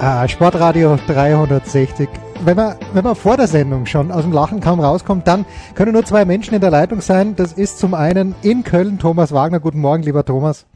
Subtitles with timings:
[0.00, 2.08] Ah, Sportradio 360.
[2.44, 5.92] Wenn man, wenn man vor der Sendung schon aus dem Lachen kaum rauskommt, dann können
[5.92, 7.36] nur zwei Menschen in der Leitung sein.
[7.36, 9.60] Das ist zum einen in Köln Thomas Wagner.
[9.60, 10.66] Guten Morgen, lieber Thomas.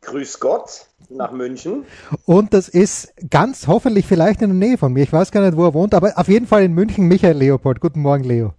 [0.00, 1.84] Grüß Gott nach München.
[2.24, 5.02] Und das ist ganz hoffentlich vielleicht in der Nähe von mir.
[5.02, 7.80] Ich weiß gar nicht, wo er wohnt, aber auf jeden Fall in München Michael Leopold.
[7.80, 8.54] Guten Morgen, Leo.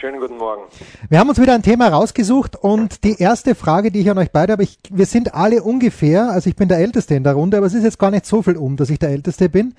[0.00, 0.62] Schönen guten Morgen.
[1.08, 4.30] Wir haben uns wieder ein Thema rausgesucht und die erste Frage, die ich an euch
[4.30, 7.56] beide habe, ich, wir sind alle ungefähr, also ich bin der Älteste in der Runde,
[7.56, 9.74] aber es ist jetzt gar nicht so viel um, dass ich der Älteste bin.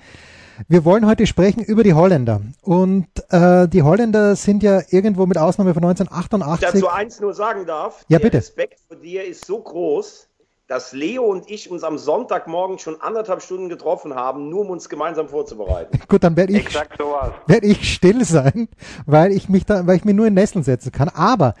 [0.68, 2.42] Wir wollen heute sprechen über die Holländer.
[2.60, 6.82] Und äh, die Holländer sind ja irgendwo mit Ausnahme von 1988.
[6.82, 8.04] Dazu eins nur sagen darf.
[8.08, 8.32] Ja, bitte.
[8.32, 10.28] Der Respekt vor dir ist so groß,
[10.70, 14.88] dass Leo und ich uns am Sonntagmorgen schon anderthalb Stunden getroffen haben, nur um uns
[14.88, 15.98] gemeinsam vorzubereiten.
[16.06, 18.68] Gut, dann werde ich, werd ich still sein,
[19.04, 21.08] weil ich mich da, weil ich mir nur in Nesseln setzen kann.
[21.08, 21.54] Aber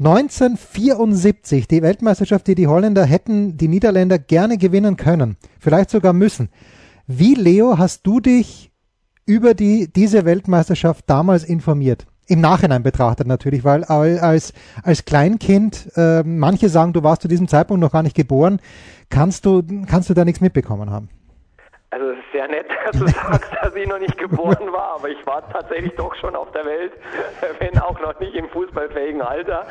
[0.00, 6.48] 1974, die Weltmeisterschaft, die die Holländer hätten, die Niederländer gerne gewinnen können, vielleicht sogar müssen.
[7.06, 8.72] Wie, Leo, hast du dich
[9.24, 12.08] über die, diese Weltmeisterschaft damals informiert?
[12.28, 17.48] Im Nachhinein betrachtet natürlich, weil als, als Kleinkind, äh, manche sagen, du warst zu diesem
[17.48, 18.60] Zeitpunkt noch gar nicht geboren,
[19.08, 21.08] kannst du, kannst du da nichts mitbekommen haben.
[21.90, 25.08] Also es ist sehr nett, dass du sagst, dass ich noch nicht geboren war, aber
[25.08, 26.92] ich war tatsächlich doch schon auf der Welt,
[27.58, 29.66] wenn auch noch nicht im fußballfähigen Alter.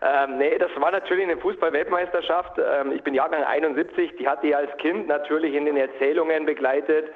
[0.00, 2.58] Ähm, nee, das war natürlich eine Fußball-Weltmeisterschaft.
[2.58, 7.06] Ähm, ich bin Jahrgang 71, die hatte ich als Kind natürlich in den Erzählungen begleitet.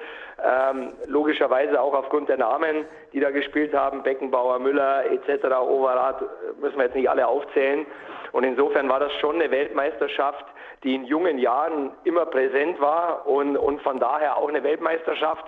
[0.45, 6.23] Ähm, logischerweise auch aufgrund der Namen, die da gespielt haben, Beckenbauer, Müller etc., Overath,
[6.61, 7.87] müssen wir jetzt nicht alle aufzählen.
[8.33, 10.45] Und insofern war das schon eine Weltmeisterschaft,
[10.87, 15.45] die in jungen Jahren immer präsent war und, und von daher auch eine Weltmeisterschaft,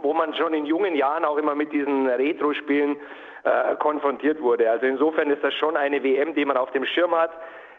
[0.00, 2.96] wo man schon in jungen Jahren auch immer mit diesen Retro-Spielen
[3.42, 4.70] äh, konfrontiert wurde.
[4.70, 7.32] Also insofern ist das schon eine WM, die man auf dem Schirm hat,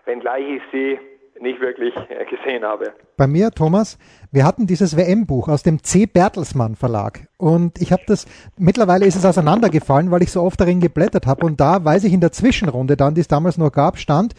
[0.03, 0.99] wenngleich ich sie
[1.39, 2.91] nicht wirklich äh, gesehen habe.
[3.15, 3.97] Bei mir, Thomas,
[4.33, 6.07] wir hatten dieses WM-Buch aus dem C.
[6.07, 8.25] Bertelsmann Verlag und ich habe das,
[8.57, 12.11] mittlerweile ist es auseinandergefallen, weil ich so oft darin geblättert habe und da weiß ich
[12.11, 14.33] in der Zwischenrunde dann, die es damals noch gab, stand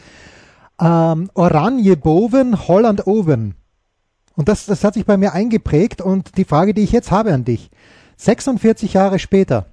[0.83, 3.55] ähm, Oranje Boven, Holland Oven.
[4.35, 7.33] Und das, das hat sich bei mir eingeprägt und die Frage, die ich jetzt habe
[7.33, 7.71] an dich,
[8.17, 9.67] 46 Jahre später,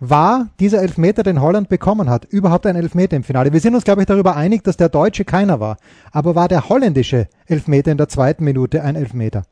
[0.00, 3.52] war dieser Elfmeter, den Holland bekommen hat, überhaupt ein Elfmeter im Finale?
[3.52, 5.76] Wir sind uns, glaube ich, darüber einig, dass der Deutsche keiner war.
[6.12, 9.42] Aber war der holländische Elfmeter in der zweiten Minute ein Elfmeter?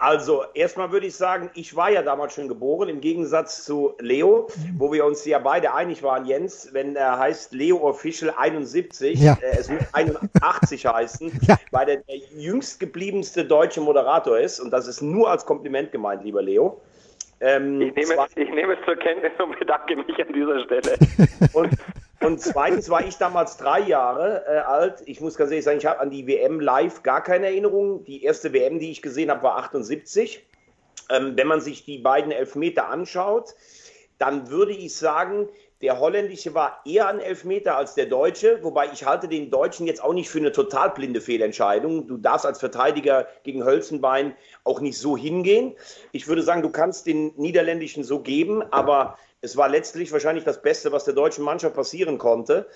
[0.00, 4.48] Also, erstmal würde ich sagen, ich war ja damals schon geboren, im Gegensatz zu Leo,
[4.78, 9.36] wo wir uns ja beide einig waren, Jens, wenn er heißt Leo Official 71, Ja.
[9.42, 11.58] äh, es muss 81 heißen, Ja.
[11.70, 16.24] weil er der jüngst gebliebenste deutsche Moderator ist und das ist nur als Kompliment gemeint,
[16.24, 16.80] lieber Leo.
[17.42, 20.96] Ähm, Ich nehme, ich nehme es zur Kenntnis und bedanke mich an dieser Stelle.
[21.52, 21.70] Und,
[22.22, 25.02] und zweitens war ich damals drei Jahre äh, alt.
[25.06, 28.04] Ich muss ganz ehrlich sagen, ich habe an die WM live gar keine Erinnerung.
[28.04, 30.46] Die erste WM, die ich gesehen habe, war 78.
[31.08, 33.54] Ähm, wenn man sich die beiden Elfmeter anschaut,
[34.18, 35.48] dann würde ich sagen,
[35.80, 40.04] der holländische war eher ein Elfmeter als der deutsche, wobei ich halte den deutschen jetzt
[40.04, 42.06] auch nicht für eine total blinde Fehlentscheidung.
[42.06, 45.74] Du darfst als Verteidiger gegen Hölzenbein auch nicht so hingehen.
[46.12, 50.60] Ich würde sagen, du kannst den niederländischen so geben, aber es war letztlich wahrscheinlich das
[50.60, 52.66] Beste, was der deutschen Mannschaft passieren konnte.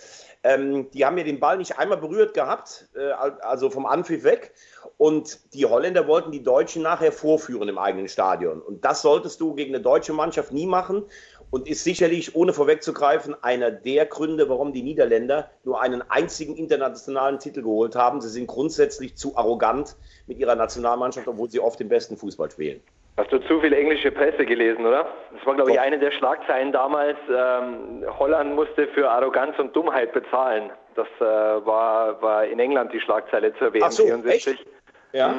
[0.43, 4.55] Ähm, die haben ja den Ball nicht einmal berührt gehabt, äh, also vom Anpfiff weg.
[4.97, 8.63] Und die Holländer wollten die Deutschen nachher vorführen im eigenen Stadion.
[8.63, 11.05] Und das solltest du gegen eine deutsche Mannschaft nie machen
[11.51, 17.39] und ist sicherlich, ohne vorwegzugreifen, einer der Gründe, warum die Niederländer nur einen einzigen internationalen
[17.39, 18.21] Titel geholt haben.
[18.21, 19.97] Sie sind grundsätzlich zu arrogant
[20.27, 22.81] mit ihrer Nationalmannschaft, obwohl sie oft den besten Fußball spielen.
[23.17, 25.07] Hast du zu viel englische Presse gelesen, oder?
[25.33, 27.17] Das war, glaube ich, eine der Schlagzeilen damals.
[27.29, 30.71] Ähm, Holland musste für Arroganz und Dummheit bezahlen.
[30.97, 34.53] Das äh, war, war in England die Schlagzeile zur WM Ach so, 74.
[34.53, 34.67] echt?
[35.13, 35.33] Ja.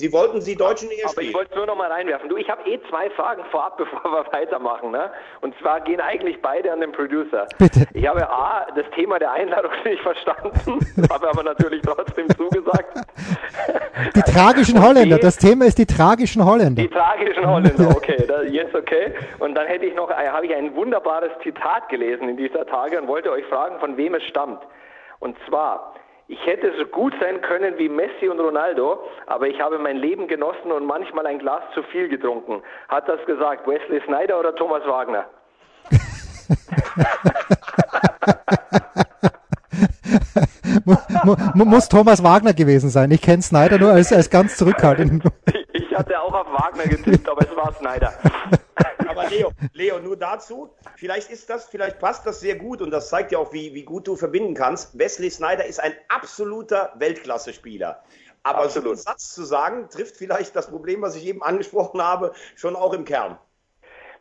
[0.00, 1.30] Sie wollten die Deutschen eher Aber spielen.
[1.30, 2.28] ich wollte es nur noch mal reinwerfen.
[2.28, 4.92] Du, ich habe eh zwei Fragen vorab, bevor wir weitermachen.
[4.92, 5.10] Ne?
[5.40, 7.48] Und zwar gehen eigentlich beide an den Producer.
[7.58, 7.84] Bitte.
[7.94, 10.78] Ich habe A, das Thema der Einladung nicht verstanden,
[11.10, 12.96] habe aber natürlich trotzdem zugesagt.
[14.14, 16.80] Die tragischen Holländer, B, das Thema ist die tragischen Holländer.
[16.80, 19.14] Die tragischen Holländer, okay, jetzt okay.
[19.40, 23.00] Und dann hätte ich noch, äh, habe ich ein wunderbares Zitat gelesen in dieser Tage
[23.00, 24.62] und wollte euch fragen, von wem es stammt.
[25.18, 25.94] Und zwar,
[26.28, 30.28] ich hätte so gut sein können wie Messi und Ronaldo, aber ich habe mein Leben
[30.28, 32.62] genossen und manchmal ein Glas zu viel getrunken.
[32.88, 35.24] Hat das gesagt Wesley Snyder oder Thomas Wagner?
[41.54, 43.10] muss Thomas Wagner gewesen sein.
[43.10, 45.24] Ich kenne Snyder nur als, als ganz zurückhaltend.
[45.72, 48.12] Ich hatte auch auf Wagner getippt, aber es war Snyder.
[49.18, 53.08] Aber Leo, Leo, nur dazu, vielleicht ist das, vielleicht passt das sehr gut und das
[53.08, 54.96] zeigt ja auch, wie, wie gut du verbinden kannst.
[54.96, 58.02] Wesley Snyder ist ein absoluter Weltklasse-Spieler.
[58.44, 58.84] Aber Absolut.
[58.84, 62.76] so einen Satz zu sagen, trifft vielleicht das Problem, was ich eben angesprochen habe, schon
[62.76, 63.36] auch im Kern.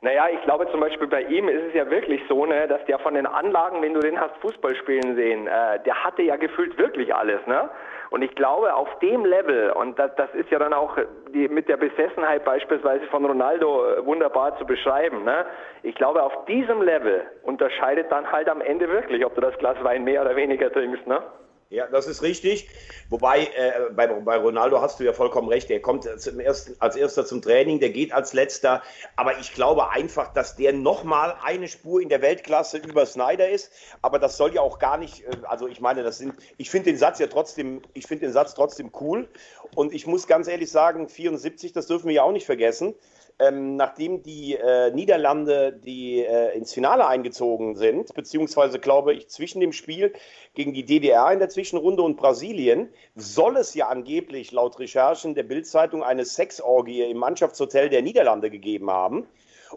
[0.02, 3.00] Naja, ich glaube zum Beispiel bei ihm ist es ja wirklich so, ne, dass der
[3.00, 6.78] von den Anlagen, wenn du den hast Fußball spielen sehen, äh, der hatte ja gefühlt
[6.78, 7.70] wirklich alles, ne?
[8.10, 10.98] Und ich glaube, auf dem Level, und das, das ist ja dann auch
[11.34, 15.46] die, mit der Besessenheit beispielsweise von Ronaldo äh, wunderbar zu beschreiben, ne?
[15.84, 19.78] ich glaube, auf diesem Level unterscheidet dann halt am Ende wirklich, ob du das Glas
[19.84, 21.06] Wein mehr oder weniger trinkst.
[21.08, 21.22] Ne?
[21.70, 22.70] Ja, das ist richtig.
[23.10, 25.70] Wobei, äh, bei, bei Ronaldo hast du ja vollkommen recht.
[25.70, 28.82] Der kommt zum ersten, als erster zum Training, der geht als letzter.
[29.18, 33.72] Aber ich glaube einfach, dass der nochmal eine Spur in der Weltklasse über Snyder ist.
[34.02, 36.92] Aber das soll ja auch gar nicht, äh, also ich meine, das sind, ich finde
[36.92, 39.28] den Satz ja trotzdem, ich finde den Satz trotzdem cool.
[39.76, 42.96] Und ich muss ganz ehrlich sagen, 74, das dürfen wir ja auch nicht vergessen
[43.40, 49.60] ähm, nachdem die äh, Niederlande die äh, ins Finale eingezogen sind, beziehungsweise glaube ich zwischen
[49.60, 50.14] dem Spiel
[50.54, 55.44] gegen die DDR in der Zwischenrunde und Brasilien, soll es ja angeblich laut Recherchen der
[55.44, 59.28] Bildzeitung eine Sexorgie im Mannschaftshotel der Niederlande gegeben haben.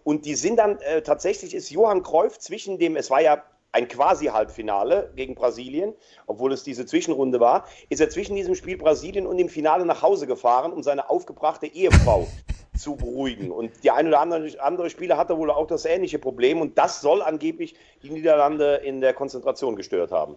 [0.05, 3.89] Und die sind dann äh, tatsächlich ist Johann Cruyff zwischen dem, es war ja ein
[3.89, 5.95] Quasi-Halbfinale gegen Brasilien,
[6.27, 10.03] obwohl es diese Zwischenrunde war, ist er zwischen diesem Spiel Brasilien und dem Finale nach
[10.03, 12.27] Hause gefahren, um seine aufgebrachte Ehefrau
[12.77, 13.51] zu beruhigen.
[13.51, 17.01] Und die ein oder andere, andere Spieler hatte wohl auch das ähnliche Problem und das
[17.01, 20.37] soll angeblich die Niederlande in der Konzentration gestört haben.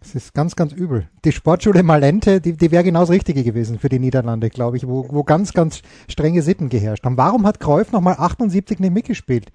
[0.00, 1.08] Das ist ganz, ganz übel.
[1.26, 4.88] Die Sportschule Malente, die, die wäre genau das Richtige gewesen für die Niederlande, glaube ich,
[4.88, 7.18] wo, wo ganz, ganz strenge Sitten geherrscht haben.
[7.18, 9.52] Warum hat Kräuf nochmal 78 nicht mitgespielt?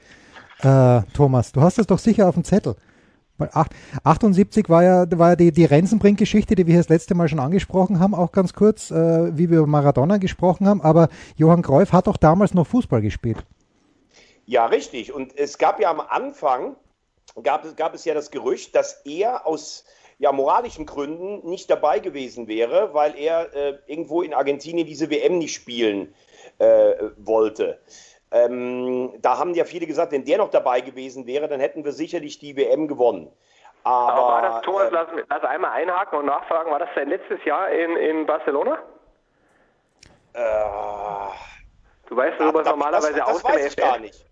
[0.60, 2.76] Äh, Thomas, du hast das doch sicher auf dem Zettel.
[3.40, 8.00] 78 war ja, war ja die, die Rensenbrink-Geschichte, die wir das letzte Mal schon angesprochen
[8.00, 10.82] haben, auch ganz kurz, äh, wie wir über Maradona gesprochen haben.
[10.82, 13.38] Aber Johann Cruyff hat auch damals noch Fußball gespielt.
[14.46, 15.12] Ja, richtig.
[15.12, 16.76] Und es gab ja am Anfang,
[17.44, 19.84] gab gab es ja das Gerücht, dass er aus
[20.18, 25.40] ja, moralischen Gründen nicht dabei gewesen wäre, weil er äh, irgendwo in Argentinien diese WM
[25.40, 26.14] nicht spielen
[26.58, 27.80] äh, wollte.
[28.36, 31.94] Ähm, da haben ja viele gesagt, wenn der noch dabei gewesen wäre, dann hätten wir
[31.94, 33.32] sicherlich die WM gewonnen.
[33.86, 37.08] Aber, Aber war das, Thomas, äh, lass, lass, einmal einhaken und nachfragen, war das sein
[37.08, 38.80] letztes Jahr in, in Barcelona?
[40.34, 40.42] Äh,
[42.08, 44.26] du weißt darüber ja, normalerweise das, das aus weiß dem ich gar nicht.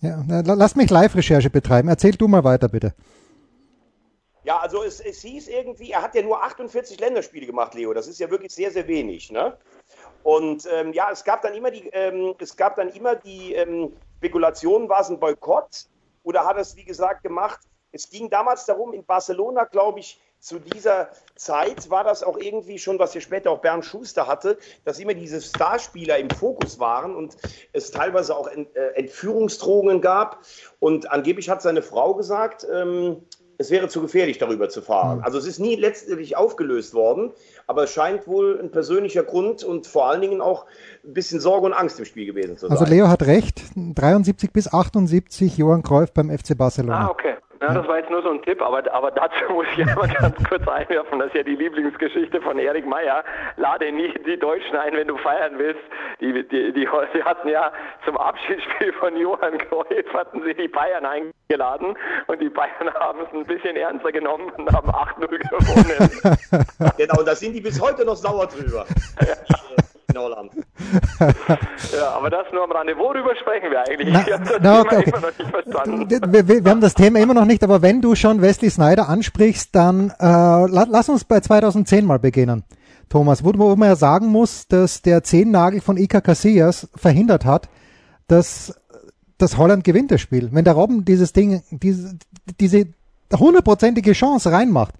[0.00, 1.88] Ja, lass mich Live-Recherche betreiben.
[1.88, 2.94] Erzähl du mal weiter, bitte.
[4.44, 7.94] Ja, also es, es hieß irgendwie, er hat ja nur 48 Länderspiele gemacht, Leo.
[7.94, 9.56] Das ist ja wirklich sehr, sehr wenig, ne?
[10.22, 13.92] Und ähm, ja, es gab dann immer die, ähm, es gab dann immer die ähm,
[14.18, 15.86] Spekulation, war es ein Boykott
[16.22, 17.60] oder hat es wie gesagt gemacht?
[17.90, 22.78] Es ging damals darum, in Barcelona, glaube ich, zu dieser Zeit war das auch irgendwie
[22.78, 27.14] schon, was hier später auch Bernd Schuster hatte, dass immer diese Starspieler im Fokus waren
[27.14, 27.36] und
[27.72, 28.64] es teilweise auch äh,
[28.94, 30.42] Entführungsdrohungen gab.
[30.80, 33.24] Und angeblich hat seine Frau gesagt, ähm,
[33.62, 35.18] es wäre zu gefährlich, darüber zu fahren.
[35.18, 35.24] Mhm.
[35.24, 37.30] Also es ist nie letztendlich aufgelöst worden,
[37.66, 40.66] aber es scheint wohl ein persönlicher Grund und vor allen Dingen auch
[41.04, 42.84] ein bisschen Sorge und Angst im Spiel gewesen zu also sein.
[42.84, 47.06] Also Leo hat recht, 73 bis 78 Johann Cruyff beim FC Barcelona.
[47.06, 47.34] Ah, okay.
[47.62, 50.36] Ja, das war jetzt nur so ein Tipp, aber, aber dazu muss ich einmal ganz
[50.48, 53.22] kurz einwerfen, das ist ja die Lieblingsgeschichte von Erik Meyer.
[53.56, 55.80] Lade nie die Deutschen ein, wenn du feiern willst.
[56.20, 57.70] Die, die, die, die hatten ja
[58.04, 63.32] zum Abschiedsspiel von Johann Cruyff hatten sie die Bayern eingeladen und die Bayern haben es
[63.32, 66.66] ein bisschen ernster genommen und haben 8-0 gewonnen.
[66.96, 68.86] genau, da sind die bis heute noch sauer drüber.
[69.20, 69.34] Ja.
[70.12, 70.52] In Holland.
[71.96, 72.96] ja, aber das nur am Rande.
[72.96, 74.12] Worüber sprechen wir eigentlich?
[74.12, 75.10] Na, ich habe das na, okay, Thema okay.
[75.10, 76.10] immer noch nicht verstanden.
[76.10, 79.08] Wir, wir, wir, haben das Thema immer noch nicht, aber wenn du schon Wesley Snyder
[79.08, 82.64] ansprichst, dann äh, lass uns bei 2010 mal beginnen.
[83.08, 87.68] Thomas, wo, wo man ja sagen muss, dass der Zehennagel von Ika Casillas verhindert hat,
[88.26, 88.74] dass
[89.38, 90.48] das Holland gewinnt das Spiel.
[90.52, 92.16] Wenn der Robben dieses Ding, diese,
[92.60, 92.86] diese
[93.32, 94.94] hundertprozentige Chance reinmacht,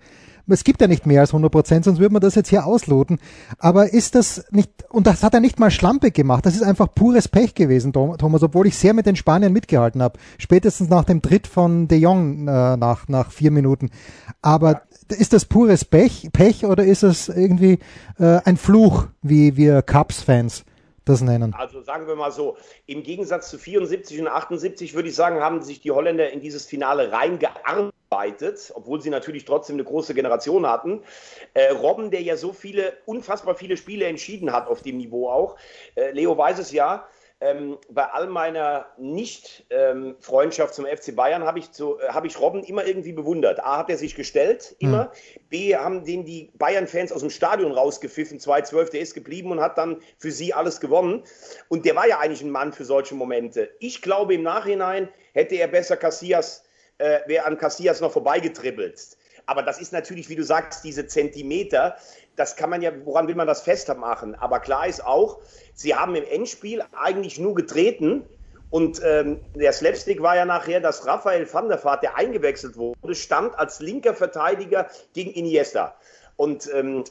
[0.46, 3.18] es gibt ja nicht mehr als 100 Prozent, sonst würde man das jetzt hier ausloten.
[3.58, 6.94] Aber ist das nicht, und das hat er nicht mal Schlampe gemacht, das ist einfach
[6.94, 10.18] pures Pech gewesen, Thomas, obwohl ich sehr mit den Spaniern mitgehalten habe.
[10.38, 13.90] Spätestens nach dem Tritt von De Jong äh, nach, nach vier Minuten.
[14.40, 17.78] Aber ist das pures Pech, Pech oder ist es irgendwie
[18.18, 20.64] äh, ein Fluch, wie wir Cubs-Fans
[21.04, 21.54] das nennen?
[21.54, 22.56] Also sagen wir mal so,
[22.86, 26.64] im Gegensatz zu 74 und 78 würde ich sagen, haben sich die Holländer in dieses
[26.64, 27.94] Finale reingearbeitet,
[28.74, 31.02] obwohl sie natürlich trotzdem eine große Generation hatten.
[31.54, 35.56] Äh, Robben, der ja so viele, unfassbar viele Spiele entschieden hat auf dem Niveau auch,
[35.94, 37.08] äh, Leo weiß es ja,
[37.42, 42.62] ähm, bei all meiner Nicht-Freundschaft ähm, zum FC Bayern habe ich, äh, hab ich Robben
[42.62, 43.58] immer irgendwie bewundert.
[43.58, 45.04] A, hat er sich gestellt, immer.
[45.06, 45.40] Mhm.
[45.48, 49.76] B, haben den die Bayern-Fans aus dem Stadion rausgepfiffen, 2-12, der ist geblieben und hat
[49.76, 51.24] dann für sie alles gewonnen.
[51.68, 53.70] Und der war ja eigentlich ein Mann für solche Momente.
[53.80, 56.62] Ich glaube, im Nachhinein hätte er besser Cassias,
[57.02, 59.16] äh, wäre an Cassias noch vorbeigetribbelt.
[59.46, 61.96] Aber das ist natürlich, wie du sagst, diese Zentimeter,
[62.36, 64.36] das kann man ja, woran will man das festmachen?
[64.36, 65.40] Aber klar ist auch,
[65.74, 68.24] sie haben im Endspiel eigentlich nur getreten.
[68.70, 73.14] Und ähm, der Slapstick war ja nachher, dass Raphael van der Vaart, der eingewechselt wurde,
[73.14, 75.94] stand als linker Verteidiger gegen Iniesta.
[76.36, 77.04] Und ähm,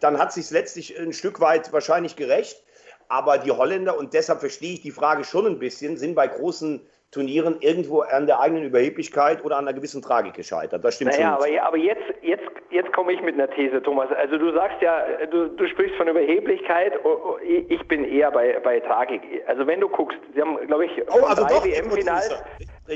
[0.00, 2.62] dann hat sich letztlich ein Stück weit wahrscheinlich gerecht.
[3.08, 6.80] Aber die Holländer, und deshalb verstehe ich die Frage schon ein bisschen, sind bei großen
[7.16, 10.84] Turnieren irgendwo an der eigenen Überheblichkeit oder an einer gewissen Tragik gescheitert.
[10.84, 11.34] Das stimmt naja, schon.
[11.34, 14.10] Aber, ja, aber jetzt, jetzt, jetzt komme ich mit einer These, Thomas.
[14.18, 16.92] Also du sagst ja, du, du sprichst von Überheblichkeit.
[17.04, 19.22] Oh, oh, ich bin eher bei, bei Tragik.
[19.46, 22.44] Also wenn du guckst, sie haben, glaube ich, oh, also drei WM-Finals,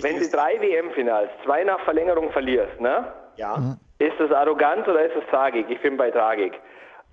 [0.03, 3.11] wenn du drei WM-Finals, zwei nach Verlängerung verlierst, ne?
[3.37, 3.57] Ja.
[3.57, 3.77] Mhm.
[4.01, 5.65] Ist das arrogant oder ist das Tragik?
[5.71, 6.53] Ich bin bei Tragik.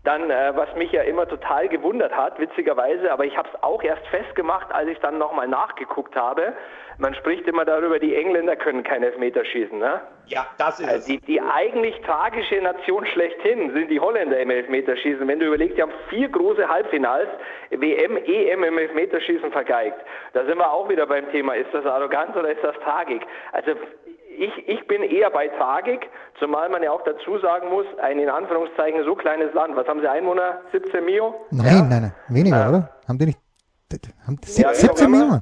[0.07, 3.83] Dann, äh, was mich ja immer total gewundert hat, witzigerweise, aber ich habe es auch
[3.83, 6.53] erst festgemacht, als ich dann nochmal nachgeguckt habe.
[6.97, 9.99] Man spricht immer darüber, die Engländer können kein Elfmeter schießen, ne?
[10.27, 15.27] Ja, das ist also die, die eigentlich tragische Nation schlechthin sind die Holländer im Elfmeterschießen.
[15.27, 17.27] Wenn du überlegst, die haben vier große Halbfinals,
[17.71, 19.99] WM, EM im Elfmeterschießen vergeigt.
[20.31, 23.23] Da sind wir auch wieder beim Thema, ist das Arroganz oder ist das Tragik?
[23.51, 23.71] Also
[24.37, 28.29] ich, ich bin eher bei Tragik, zumal man ja auch dazu sagen muss, ein in
[28.29, 29.75] Anführungszeichen so kleines Land.
[29.75, 30.61] Was haben Sie Einwohner?
[30.71, 31.35] 17 Mio?
[31.51, 31.81] Nein, ja.
[31.81, 32.69] nein, nein, weniger, ja.
[32.69, 32.89] oder?
[33.07, 33.39] Haben die nicht
[34.25, 35.41] haben die ja, 17 Millionen?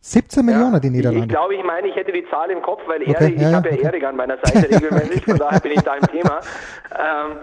[0.00, 1.26] 17 Millionen die Niederlande.
[1.26, 3.68] Ich glaube, ich meine, ich hätte die Zahl im Kopf, weil okay, Erik, ich habe
[3.68, 3.84] ja okay.
[3.84, 6.40] Erik an meiner Seite regelmäßig, von daher bin ich da im Thema.
[6.92, 7.38] Ähm,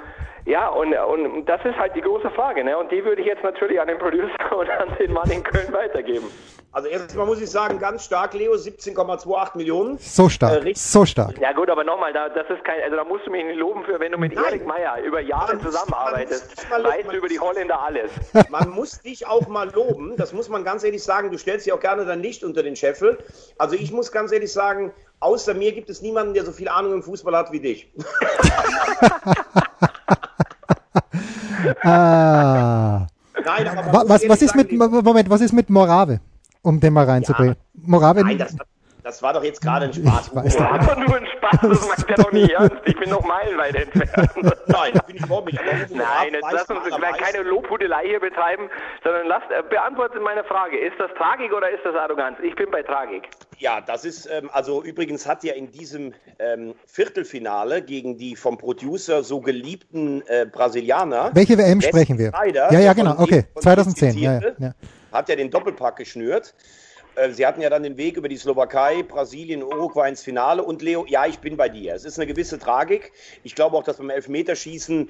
[0.46, 2.78] ja, und, und das ist halt die große Frage, ne?
[2.78, 5.72] Und die würde ich jetzt natürlich an den Producer und an den Mann in Köln
[5.74, 6.26] weitergeben.
[6.74, 10.00] Also erstmal muss ich sagen, ganz stark, Leo, 17,28 Millionen.
[10.00, 11.38] So stark, äh, so stark.
[11.40, 13.84] Ja gut, aber nochmal, da, das ist kein, also da musst du mich nicht loben
[13.84, 14.46] für, wenn du mit Nein.
[14.46, 18.10] Erik Meyer über Jahre zusammenarbeitest, weißt du über die Holländer alles.
[18.50, 21.76] Man muss dich auch mal loben, das muss man ganz ehrlich sagen, du stellst dir
[21.76, 23.20] auch gerne dein Licht unter den Scheffel.
[23.60, 26.94] Also ich muss ganz ehrlich sagen, außer mir gibt es niemanden, der so viel Ahnung
[26.94, 27.88] im Fußball hat wie dich.
[31.84, 33.06] ah.
[33.46, 36.20] Nein, aber was, was ist mit, Moment, was ist mit Morave?
[36.64, 37.56] Um den mal reinzubringen.
[37.56, 38.24] Ja, Morabe.
[38.24, 38.56] Nein, das,
[39.04, 40.30] das war doch jetzt gerade ein Spaß.
[40.30, 42.78] Ich weiß war doch nur ein Spaß, das meint er doch nicht ernst.
[42.86, 44.32] Ich bin noch meilenweit entfernt.
[44.68, 45.56] Nein, da bin ich vor mich.
[45.56, 46.80] Nein, jetzt lass uns
[47.18, 48.70] keine Lobhudelei hier betreiben,
[49.04, 50.78] sondern lass, äh, beantworte meine Frage.
[50.78, 52.38] Ist das Tragik oder ist das Arroganz?
[52.42, 53.28] Ich bin bei Tragik.
[53.58, 58.58] Ja, das ist, ähm, also übrigens hat ja in diesem ähm, Viertelfinale gegen die vom
[58.58, 61.32] Producer so geliebten äh, Brasilianer.
[61.34, 62.30] Welche WM sprechen wir?
[62.30, 64.18] Schneider, ja, ja, genau, okay, 2010.
[64.18, 64.74] Ja, ja
[65.14, 66.54] hat ja den Doppelpack geschnürt.
[67.16, 70.64] Äh, sie hatten ja dann den Weg über die Slowakei, Brasilien, Uruguay ins Finale.
[70.64, 71.94] Und Leo, ja, ich bin bei dir.
[71.94, 73.12] Es ist eine gewisse Tragik.
[73.44, 75.10] Ich glaube auch, dass beim Elfmeterschießen,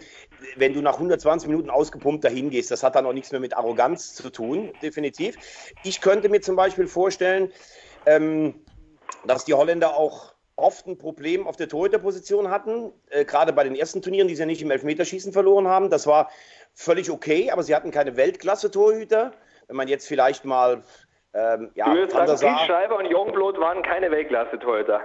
[0.57, 3.55] wenn du nach 120 Minuten ausgepumpt dahin gehst, das hat dann auch nichts mehr mit
[3.55, 5.37] Arroganz zu tun, definitiv.
[5.83, 7.51] Ich könnte mir zum Beispiel vorstellen,
[8.05, 8.55] ähm,
[9.25, 13.75] dass die Holländer auch oft ein Problem auf der Torhüterposition hatten, äh, gerade bei den
[13.75, 15.89] ersten Turnieren, die sie nicht im Elfmeterschießen verloren haben.
[15.89, 16.29] Das war
[16.73, 19.33] völlig okay, aber sie hatten keine Weltklasse-Torhüter
[19.67, 20.83] wenn man jetzt vielleicht mal
[21.33, 25.01] ähm, ja, du würdest sagen, Schreiber und Jongblut waren keine Weltklasse-Torhüter.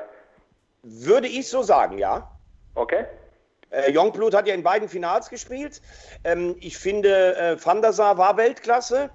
[0.82, 2.30] Würde ich so sagen, ja.
[2.74, 3.06] Okay.
[3.70, 5.80] Äh, Jongblut hat ja in beiden Finals gespielt.
[6.24, 9.10] Ähm, ich finde, äh, Van der Sar war Weltklasse.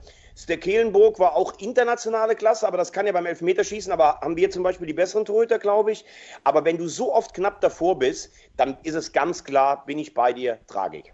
[0.50, 4.50] Der Kehlenburg war auch internationale Klasse, aber das kann ja beim Elfmeterschießen, aber haben wir
[4.50, 6.06] zum Beispiel die besseren Torhüter, glaube ich.
[6.44, 10.16] Aber wenn du so oft knapp davor bist, dann ist es ganz klar, bin ich
[10.16, 11.13] bei dir, Tragik.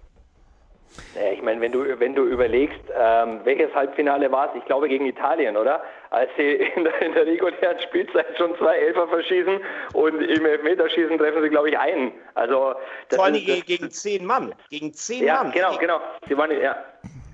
[1.15, 4.59] Naja, ich meine, wenn du, wenn du überlegst, ähm, welches Halbfinale war es?
[4.59, 5.83] Ich glaube gegen Italien, oder?
[6.09, 9.59] Als sie in der, in der regulären Spielzeit schon zwei Elfer verschießen
[9.93, 12.11] und im Elfmeterschießen treffen sie, glaube ich, einen.
[12.35, 12.75] Also,
[13.09, 14.53] das Vor allem gegen, gegen zehn Mann.
[14.69, 15.51] Gegen zehn ja, Mann.
[15.51, 15.99] Genau, genau.
[16.27, 16.75] Sie waren, ja.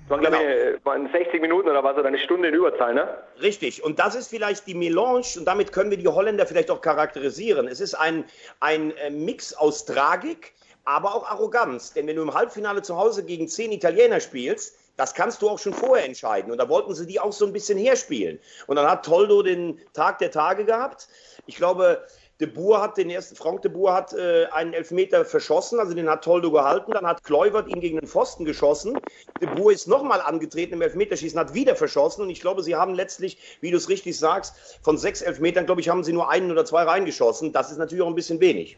[0.08, 0.76] Das waren, glaube genau.
[0.76, 3.08] ich, waren 60 Minuten oder was, oder eine Stunde in Überzahl, ne?
[3.42, 3.82] Richtig.
[3.82, 7.66] Und das ist vielleicht die Melange, und damit können wir die Holländer vielleicht auch charakterisieren.
[7.66, 8.24] Es ist ein,
[8.60, 10.52] ein äh, Mix aus Tragik,
[10.86, 11.92] aber auch Arroganz.
[11.92, 15.58] Denn wenn du im Halbfinale zu Hause gegen zehn Italiener spielst, das kannst du auch
[15.58, 16.50] schon vorher entscheiden.
[16.50, 18.38] Und da wollten sie die auch so ein bisschen herspielen.
[18.66, 21.08] Und dann hat Toldo den Tag der Tage gehabt.
[21.44, 22.06] Ich glaube,
[22.38, 26.06] De Boer hat den ersten, Frank de Boer hat äh, einen Elfmeter verschossen, also den
[26.06, 26.92] hat Toldo gehalten.
[26.92, 28.98] Dann hat Kluivert ihn gegen den Pfosten geschossen.
[29.40, 32.22] De Boer ist nochmal angetreten im Elfmeterschießen, hat wieder verschossen.
[32.22, 35.80] Und ich glaube, sie haben letztlich, wie du es richtig sagst, von sechs Elfmetern, glaube
[35.80, 37.52] ich, haben sie nur einen oder zwei reingeschossen.
[37.52, 38.76] Das ist natürlich auch ein bisschen wenig.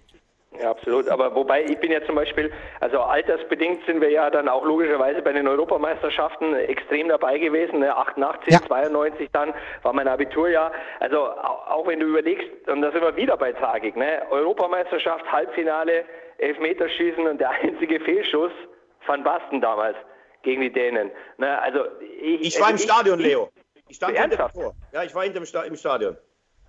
[0.52, 1.08] Ja, absolut.
[1.08, 2.50] Aber wobei ich bin ja zum Beispiel,
[2.80, 7.80] also altersbedingt sind wir ja dann auch logischerweise bei den Europameisterschaften extrem dabei gewesen.
[7.80, 7.94] Ne?
[7.94, 8.60] 88, ja.
[8.66, 9.52] 92 dann
[9.82, 10.72] war mein Abiturjahr.
[11.00, 14.22] Also auch wenn du überlegst, und da sind wir wieder bei Tragik, ne?
[14.30, 16.04] Europameisterschaft, Halbfinale,
[16.38, 18.52] Elfmeterschießen und der einzige Fehlschuss
[19.00, 19.96] von Basten damals
[20.42, 21.10] gegen die Dänen.
[21.36, 21.60] Ne?
[21.60, 23.50] Also ich, ich war also im Stadion, ich, Leo.
[23.88, 24.74] Ich stand hinter vor.
[24.92, 26.16] Ja, ich war hinter im Stadion.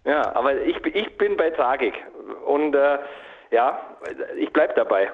[0.06, 1.94] Ja, aber ich, ich bin bei Tragik.
[2.46, 3.00] Und äh,
[3.52, 3.80] ja,
[4.38, 5.12] ich bleibe dabei.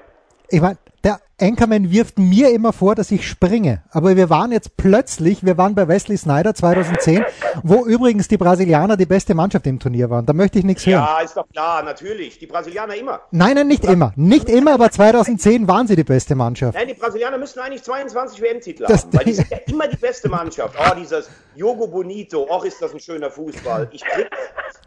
[0.48, 3.82] Ich meine, der Anchorman wirft mir immer vor, dass ich springe.
[3.90, 7.24] Aber wir waren jetzt plötzlich, wir waren bei Wesley Snyder 2010,
[7.62, 10.24] wo übrigens die Brasilianer die beste Mannschaft im Turnier waren.
[10.24, 11.04] Da möchte ich nichts hören.
[11.04, 12.38] Ja, ist doch klar, natürlich.
[12.38, 13.20] Die Brasilianer immer.
[13.30, 14.14] Nein, nein, nicht immer.
[14.16, 16.76] Nicht immer, aber 2010 waren sie die beste Mannschaft.
[16.76, 20.30] Nein, die Brasilianer müssen eigentlich 22 WM-Titel haben, weil die sind ja immer die beste
[20.30, 20.74] Mannschaft.
[20.76, 23.90] Oh, dieses Jogo Bonito, och, ist das ein schöner Fußball.
[23.92, 24.30] Ich krieg,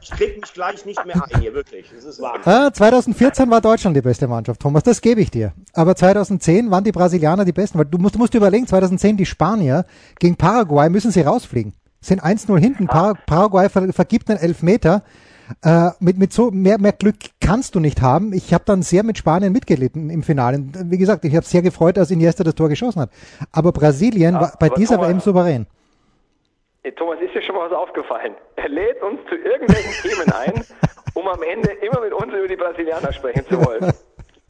[0.02, 1.92] ich krieg mich gleich nicht mehr ein hier, wirklich.
[1.94, 2.52] Das ist Wahnsinn.
[2.52, 5.54] Ah, 2014 war Deutschland die beste Mannschaft, Thomas, das gebe ich dir.
[5.74, 9.86] Aber 2010 waren die Brasilianer die besten, weil du musst, musst überlegen, 2010 die Spanier
[10.20, 11.74] gegen Paraguay müssen sie rausfliegen.
[12.01, 15.04] Sind 1-0 hinten, Par Paraguay ver vergibt einen Elfmeter.
[15.63, 18.34] Äh, mit, mit so mehr, mehr Glück kannst du nicht haben.
[18.34, 20.63] Ich habe dann sehr mit Spanien mitgelitten im Finale.
[20.86, 23.10] Wie gesagt, ich habe sehr gefreut, als Iniesta das Tor geschossen hat.
[23.51, 25.68] Aber Brasilien ja, war bei dieser Thomas, WM souverän.
[26.96, 28.36] Thomas, ist dir schon mal was aufgefallen?
[28.56, 30.66] Er lädt uns zu irgendwelchen Themen ein,
[31.16, 33.92] um am Ende immer mit uns über die Brasilianer sprechen zu wollen.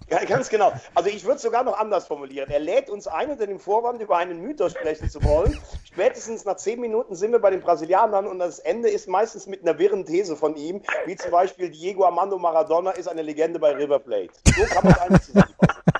[0.09, 0.73] Ja, ganz genau.
[0.95, 2.49] Also ich würde sogar noch anders formulieren.
[2.49, 5.57] Er lädt uns ein unter dem Vorwand, über einen Mythos sprechen zu wollen.
[5.83, 9.61] Spätestens nach zehn Minuten sind wir bei den Brasilianern und das Ende ist meistens mit
[9.61, 13.71] einer wirren These von ihm, wie zum Beispiel Diego Armando Maradona ist eine Legende bei
[13.71, 14.31] River Plate.
[14.45, 15.98] So kann man es eigentlich zusammenfassen.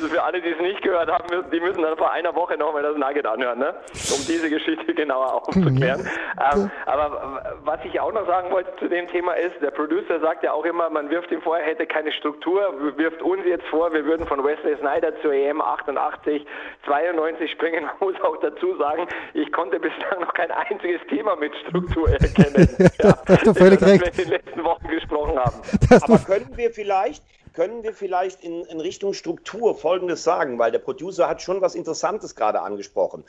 [0.00, 2.82] Also für alle, die es nicht gehört haben, die müssen dann vor einer Woche nochmal
[2.82, 3.74] das Nugget anhören, ne?
[4.16, 6.08] um diese Geschichte genauer aufzuklären.
[6.54, 10.42] ähm, aber was ich auch noch sagen wollte zu dem Thema ist, der Producer sagt
[10.42, 12.62] ja auch immer, man wirft ihm vorher, hätte keine Struktur,
[12.96, 16.46] wirft uns jetzt vor, wir würden von Wesley Snyder zur EM 88,
[16.86, 17.84] 92 springen.
[17.84, 22.74] Man muss auch dazu sagen, ich konnte bislang noch kein einziges Thema mit Struktur erkennen.
[23.02, 24.00] ja, da hast du völlig recht.
[24.00, 25.56] wir in den letzten Wochen gesprochen haben.
[26.00, 27.22] Aber können wir vielleicht
[27.60, 31.74] können wir vielleicht in, in Richtung Struktur Folgendes sagen, weil der Producer hat schon was
[31.74, 33.22] Interessantes gerade angesprochen.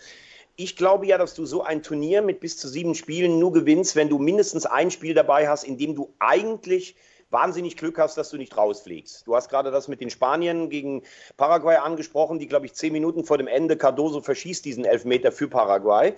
[0.55, 3.97] Ich glaube ja, dass du so ein Turnier mit bis zu sieben Spielen nur gewinnst,
[3.97, 6.95] wenn du mindestens ein Spiel dabei hast, in dem du eigentlich
[7.29, 9.27] wahnsinnig Glück hast, dass du nicht rausfliegst.
[9.27, 11.03] Du hast gerade das mit den Spaniern gegen
[11.35, 15.49] Paraguay angesprochen, die, glaube ich, zehn Minuten vor dem Ende Cardoso verschießt diesen Elfmeter für
[15.49, 16.13] Paraguay.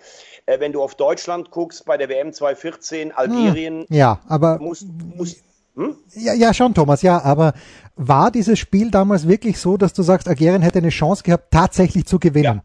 [0.46, 3.88] Äh, wenn du auf Deutschland guckst, bei der WM 2014, Algerien.
[3.88, 4.60] Hm, ja, aber.
[4.60, 5.42] Musst, musst,
[5.76, 5.96] hm?
[6.14, 7.54] Ja, ja, schon, Thomas, ja, aber
[7.96, 12.06] war dieses Spiel damals wirklich so, dass du sagst, Algerien hätte eine Chance gehabt, tatsächlich
[12.06, 12.62] zu gewinnen?
[12.62, 12.64] Ja.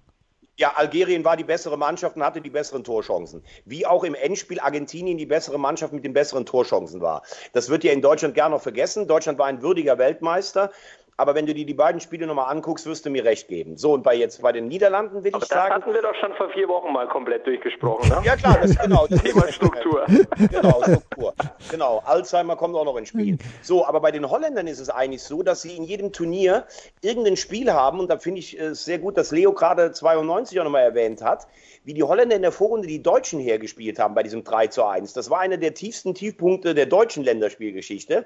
[0.60, 3.44] Ja, Algerien war die bessere Mannschaft und hatte die besseren Torchancen.
[3.64, 7.22] Wie auch im Endspiel Argentinien die bessere Mannschaft mit den besseren Torchancen war.
[7.52, 9.06] Das wird ja in Deutschland gerne noch vergessen.
[9.06, 10.72] Deutschland war ein würdiger Weltmeister.
[11.20, 13.76] Aber wenn du dir die beiden Spiele nochmal anguckst, wirst du mir recht geben.
[13.76, 15.74] So, und bei jetzt bei den Niederlanden will Aber ich das sagen.
[15.74, 18.22] Das hatten wir doch schon vor vier Wochen mal komplett durchgesprochen, ne?
[18.24, 19.04] ja, klar, das, genau.
[19.08, 20.06] Das Thema Struktur.
[20.50, 21.34] genau, Struktur.
[21.72, 23.36] Genau, Alzheimer kommt auch noch ins Spiel.
[23.62, 26.66] So, aber bei den Holländern ist es eigentlich so, dass sie in jedem Turnier
[27.02, 30.64] irgendein Spiel haben, und da finde ich es sehr gut, dass Leo gerade 92 auch
[30.64, 31.48] nochmal erwähnt hat,
[31.82, 35.14] wie die Holländer in der Vorrunde die Deutschen hergespielt haben bei diesem 3 zu 1.
[35.14, 38.24] Das war einer der tiefsten Tiefpunkte der deutschen Länderspielgeschichte.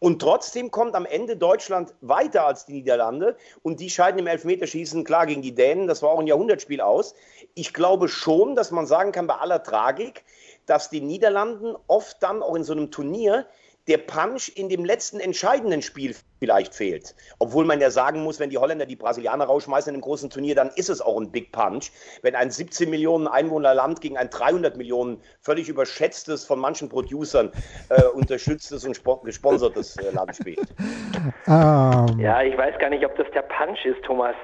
[0.00, 5.02] Und trotzdem kommt am Ende Deutschland weiter als die Niederlande und die scheiden im Elfmeterschießen
[5.04, 5.88] klar gegen die Dänen.
[5.88, 7.14] Das war auch ein Jahrhundertspiel aus.
[7.54, 10.24] Ich glaube schon, dass man sagen kann, bei aller Tragik,
[10.66, 13.46] dass die Niederlanden oft dann auch in so einem Turnier
[13.88, 17.14] der Punch in dem letzten entscheidenden Spiel vielleicht fehlt.
[17.38, 20.54] Obwohl man ja sagen muss, wenn die Holländer die Brasilianer rausschmeißen in einem großen Turnier,
[20.54, 21.90] dann ist es auch ein Big Punch.
[22.22, 27.50] Wenn ein 17 Millionen Einwohnerland gegen ein 300 Millionen völlig überschätztes, von manchen Producern
[27.88, 30.60] äh, unterstütztes und gesponsertes äh, Land spielt.
[30.60, 31.32] Um.
[31.48, 32.20] Ähm.
[32.20, 34.34] Ja, ich weiß gar nicht, ob das der Punch ist, Thomas.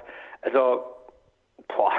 [0.43, 0.83] Also
[1.69, 1.93] Boah,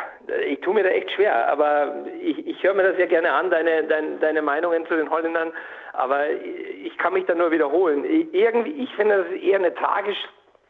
[0.48, 3.50] ich tue mir da echt schwer, aber ich, ich höre mir das ja gerne an,
[3.50, 5.52] deine, deine, deine Meinungen zu den Holländern.
[5.94, 8.04] Aber ich kann mich da nur wiederholen.
[8.34, 10.18] Irgendwie, ich finde, das ist eher eine, tagisch,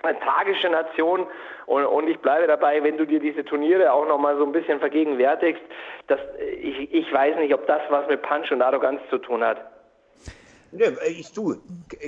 [0.04, 1.28] eine tagische Nation.
[1.66, 4.80] Und, und ich bleibe dabei, wenn du dir diese Turniere auch nochmal so ein bisschen
[4.80, 5.64] vergegenwärtigst,
[6.08, 6.20] dass
[6.62, 9.58] ich, ich weiß nicht, ob das was mit Punch und Arroganz zu tun hat.
[10.72, 11.58] Ja, ich tue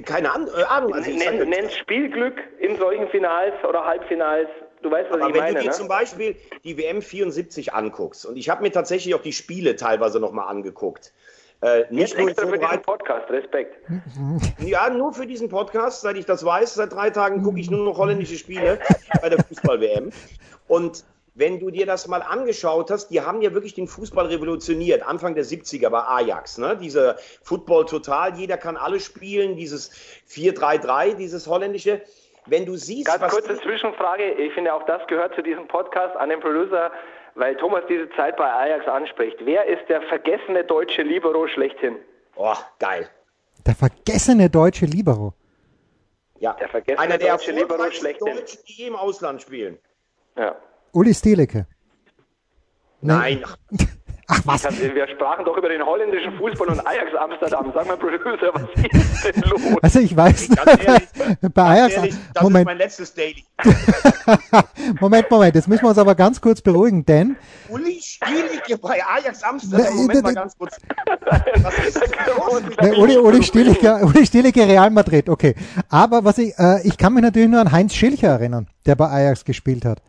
[0.06, 0.94] keine äh, Ahnung.
[0.94, 4.50] Also Nenn, nenn Spielglück in solchen Finals oder Halbfinals.
[4.82, 5.56] Du weißt, was Aber ich wenn meine.
[5.56, 5.76] Wenn du dir ne?
[5.76, 10.20] zum Beispiel die WM 74 anguckst, und ich habe mir tatsächlich auch die Spiele teilweise
[10.20, 11.14] nochmal angeguckt.
[11.62, 13.78] Äh, nicht Jetzt nur extra für diesen Podcast, Respekt.
[14.60, 17.84] Ja, nur für diesen Podcast, seit ich das weiß, seit drei Tagen gucke ich nur
[17.84, 18.80] noch holländische Spiele
[19.22, 20.12] bei der Fußball-WM.
[20.68, 25.04] Und wenn du dir das mal angeschaut hast, die haben ja wirklich den Fußball revolutioniert,
[25.04, 26.58] Anfang der 70er bei Ajax.
[26.58, 26.78] Ne?
[26.78, 29.92] Diese Football total, jeder kann alles spielen, dieses
[30.30, 32.02] 4-3-3, dieses holländische.
[32.48, 36.16] Wenn du siehst, Ganz was kurze Zwischenfrage, ich finde auch das gehört zu diesem Podcast
[36.16, 36.92] an den Producer,
[37.36, 39.38] weil Thomas diese Zeit bei Ajax anspricht.
[39.44, 41.98] Wer ist der vergessene deutsche Libero schlechthin?
[42.36, 43.10] Oh, geil.
[43.66, 45.34] Der vergessene deutsche Libero.
[46.40, 48.36] Ja, Der vergessene einer der deutsche Libero schlechthin.
[48.36, 49.78] Deutschen, die je im Ausland spielen.
[50.38, 50.56] Ja.
[50.94, 51.68] Uli Stielecke.
[53.02, 53.58] Nein, ach,
[54.30, 57.72] Ach was, Also, wir sprachen doch über den holländischen Fußball und Ajax Amsterdam.
[57.74, 59.62] Sag mal, Producer, was ist denn los?
[59.82, 61.08] also ich weiß, ganz ehrlich,
[61.54, 63.46] bei Ajax, ehrlich, das ist Moment, mein letztes Daily.
[65.00, 67.38] Moment, Moment, jetzt müssen wir uns aber ganz kurz beruhigen, denn
[67.70, 69.86] Uli Stielicke bei Ajax Amsterdam.
[69.90, 70.78] Na, Moment mal da- ganz kurz.
[71.62, 75.56] Was ist denn los mit Ne, Uli, Uli Stielicke, Uli Stielicke Real Madrid, okay.
[75.90, 79.08] Aber was ich, äh, ich kann mich natürlich nur an Heinz Schilcher erinnern, der bei
[79.08, 80.02] Ajax gespielt hat.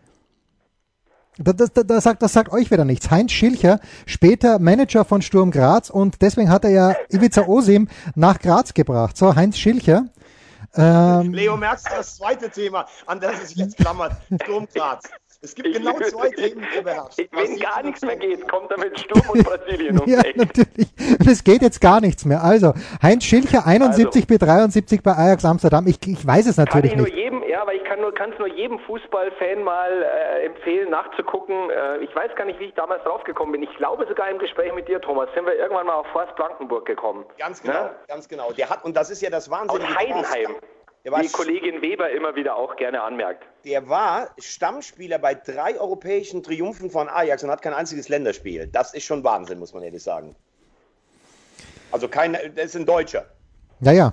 [1.38, 3.10] Das, das, das, das, sagt, das sagt euch wieder nichts.
[3.10, 8.40] Heinz Schilcher, später Manager von Sturm Graz und deswegen hat er ja Ivica Osim nach
[8.40, 9.16] Graz gebracht.
[9.16, 10.06] So, Heinz Schilcher.
[10.74, 14.12] Ähm, Leo, merkst du das zweite Thema, an das es sich jetzt klammert?
[14.42, 15.04] Sturm Graz.
[15.40, 17.18] Es gibt genau zwei Themen, die beherrscht.
[17.30, 20.36] Wenn gar nichts mehr geht, kommt er mit Sturm und Brasilien ums ja, Eck.
[20.36, 20.88] natürlich.
[20.98, 22.42] Und es geht jetzt gar nichts mehr.
[22.42, 25.86] Also, Heinz Schilcher 71 bis 73 bei Ajax Amsterdam.
[25.86, 27.16] Ich, ich weiß es Kann natürlich ich nur nicht.
[27.48, 31.70] Ja, aber ich kann nur, kann es nur jedem Fußballfan mal äh, empfehlen, nachzugucken.
[31.70, 33.62] Äh, ich weiß gar nicht, wie ich damals draufgekommen bin.
[33.62, 36.86] Ich glaube sogar im Gespräch mit dir, Thomas, sind wir irgendwann mal auf Forst Blankenburg
[36.86, 37.24] gekommen.
[37.38, 37.90] Ganz genau, Ne?
[38.06, 38.52] ganz genau.
[38.52, 39.96] Der hat, und das ist ja das Aus Wahnsinnige.
[39.96, 40.56] Heidenheim.
[41.04, 43.44] Der war, Wie Kollegin Weber immer wieder auch gerne anmerkt.
[43.64, 48.66] der war Stammspieler bei drei europäischen Triumphen von Ajax und hat kein einziges Länderspiel.
[48.66, 50.34] Das ist schon Wahnsinn, muss man ehrlich sagen.
[51.92, 53.24] Also kein, das ist ein Deutscher.
[53.80, 54.12] Ja,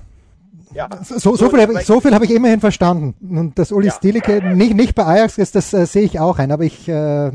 [0.73, 0.89] ja.
[1.03, 3.15] So, so viel habe ich, so viel ich immerhin verstanden.
[3.21, 3.93] Und dass Uli Ja.
[3.93, 6.51] Stielicke nicht, nicht bei Ajax ist, das äh, sehe ich auch ein.
[6.51, 7.27] Aber ich, äh,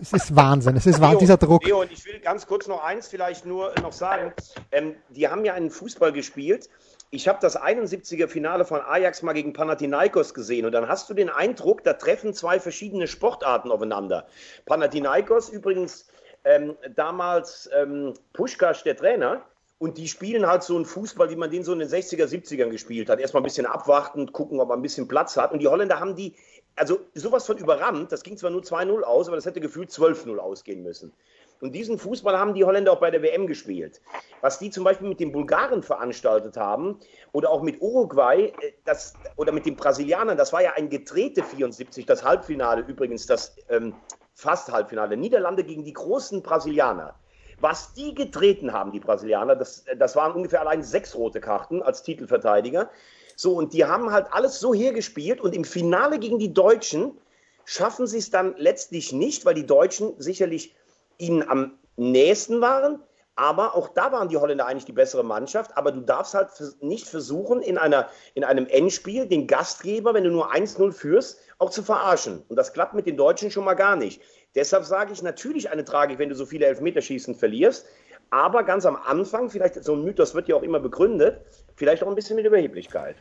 [0.00, 0.76] es ist Wahnsinn.
[0.76, 1.64] Es ist Wahnsinn, dieser Druck.
[1.64, 4.32] Leo, und ich will ganz kurz noch eins vielleicht nur noch sagen.
[4.72, 6.68] Ähm, die haben ja einen Fußball gespielt.
[7.10, 11.14] Ich habe das 71er Finale von Ajax mal gegen Panathinaikos gesehen und dann hast du
[11.14, 14.26] den Eindruck, da treffen zwei verschiedene Sportarten aufeinander.
[14.66, 16.08] Panathinaikos übrigens
[16.42, 19.42] ähm, damals ähm, Puschkasch, der Trainer,
[19.84, 22.70] und die spielen halt so einen Fußball, wie man den so in den 60er, 70ern
[22.70, 23.20] gespielt hat.
[23.20, 25.52] Erstmal ein bisschen abwarten, gucken, ob man ein bisschen Platz hat.
[25.52, 26.34] Und die Holländer haben die,
[26.74, 28.10] also sowas von überrannt.
[28.10, 31.12] Das ging zwar nur 2-0 aus, aber das hätte gefühlt 12-0 ausgehen müssen.
[31.60, 34.00] Und diesen Fußball haben die Holländer auch bei der WM gespielt.
[34.40, 36.98] Was die zum Beispiel mit den Bulgaren veranstaltet haben
[37.32, 41.42] oder auch mit Uruguay äh, das, oder mit den Brasilianern, das war ja ein gedrehte
[41.42, 43.92] 74, das Halbfinale übrigens, das ähm,
[44.32, 45.18] fast Halbfinale.
[45.18, 47.14] Niederlande gegen die großen Brasilianer.
[47.60, 52.02] Was die getreten haben, die Brasilianer, das, das waren ungefähr allein sechs rote Karten als
[52.02, 52.90] Titelverteidiger.
[53.36, 57.18] So, und die haben halt alles so hergespielt und im Finale gegen die Deutschen
[57.64, 60.74] schaffen sie es dann letztlich nicht, weil die Deutschen sicherlich
[61.18, 63.02] ihnen am nächsten waren.
[63.36, 65.76] Aber auch da waren die Holländer eigentlich die bessere Mannschaft.
[65.76, 70.30] Aber du darfst halt nicht versuchen, in, einer, in einem Endspiel den Gastgeber, wenn du
[70.30, 72.44] nur 1-0 führst, auch zu verarschen.
[72.48, 74.22] Und das klappt mit den Deutschen schon mal gar nicht.
[74.54, 77.86] Deshalb sage ich natürlich eine Tragik, wenn du so viele Elfmeterschießen verlierst.
[78.30, 81.40] Aber ganz am Anfang, vielleicht so ein Mythos wird ja auch immer begründet,
[81.76, 83.16] vielleicht auch ein bisschen mit Überheblichkeit.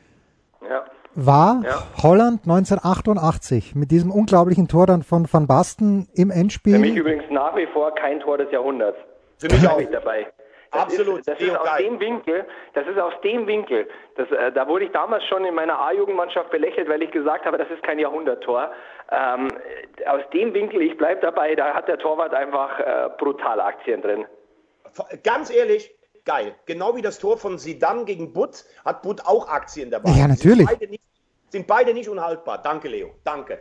[0.67, 0.85] Ja.
[1.15, 1.83] War Ja.
[2.01, 6.97] Holland 1988 mit diesem unglaublichen Tor dann von Van Basten im Für mich Endspiel.
[6.97, 8.97] übrigens nach wie vor kein Tor des Jahrhunderts.
[9.37, 9.77] Für mich auch.
[9.77, 10.27] Bin ich dabei.
[10.73, 11.83] Absolut, Ist, das Leo, ist aus geil.
[11.83, 13.87] dem Winkel, das ist aus dem Winkel.
[14.15, 17.57] Das, äh, da wurde ich damals schon in meiner A-Jugendmannschaft belächelt, weil ich gesagt habe,
[17.57, 18.71] das ist kein Jahrhunderttor.
[19.11, 19.47] Ähm,
[19.97, 24.01] äh, aus dem Winkel, ich bleibe dabei, da hat der Torwart einfach äh, brutal Aktien
[24.01, 24.25] drin.
[25.23, 25.93] Ganz ehrlich,
[26.25, 26.55] geil.
[26.65, 30.11] Genau wie das Tor von Sidan gegen Butt hat Butt auch Aktien dabei.
[30.11, 30.67] Ja, natürlich.
[30.67, 31.03] Sind beide nicht,
[31.49, 32.61] sind beide nicht unhaltbar.
[32.61, 33.11] Danke, Leo.
[33.23, 33.59] Danke.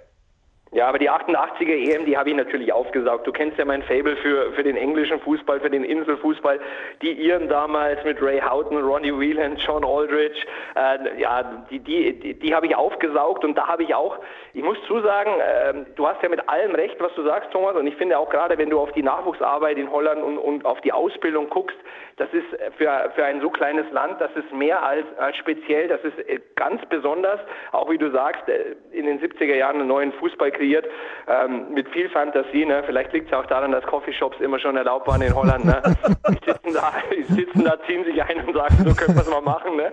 [0.74, 3.26] Ja, aber die 88er EM, die habe ich natürlich aufgesaugt.
[3.26, 6.58] Du kennst ja mein Fable für, für den englischen Fußball, für den Inselfußball.
[7.02, 12.34] Die Iren damals mit Ray Houghton, Ronnie Whelan, John Aldridge, äh, ja, die, die, die,
[12.38, 14.16] die habe ich aufgesaugt und da habe ich auch,
[14.54, 17.86] ich muss zusagen, äh, du hast ja mit allem recht, was du sagst, Thomas, und
[17.86, 20.92] ich finde auch gerade, wenn du auf die Nachwuchsarbeit in Holland und, und auf die
[20.92, 21.76] Ausbildung guckst,
[22.16, 22.46] das ist
[22.78, 26.40] für, für ein so kleines Land, das ist mehr als, als speziell, das ist äh,
[26.56, 27.40] ganz besonders,
[27.72, 30.86] auch wie du sagst, äh, in den 70er Jahren einen neuen Fußball kreiert,
[31.26, 32.82] ähm, mit viel Fantasie, ne?
[32.86, 35.82] vielleicht liegt es auch daran, dass Coffeeshops immer schon erlaubt waren in Holland, ne?
[36.28, 39.30] die, sitzen da, die sitzen da, ziehen sich ein und sagen, so können wir es
[39.30, 39.92] mal machen, ne?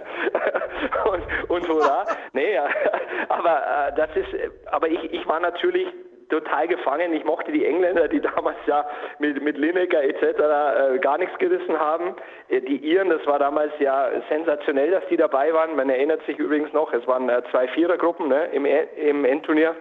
[1.11, 2.65] und, und hurra, nee, ja.
[3.29, 4.27] aber äh, das ist,
[4.71, 5.87] aber ich, ich war natürlich
[6.29, 7.13] total gefangen.
[7.13, 8.85] Ich mochte die Engländer, die damals ja
[9.19, 10.23] mit, mit Lineker etc.
[10.23, 12.15] Äh, gar nichts gerissen haben.
[12.47, 15.75] Äh, die Iren, das war damals ja sensationell, dass die dabei waren.
[15.75, 19.75] Man erinnert sich übrigens noch, es waren äh, zwei Vierergruppen ne, im, E- im Endturnier.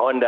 [0.00, 0.26] Und äh,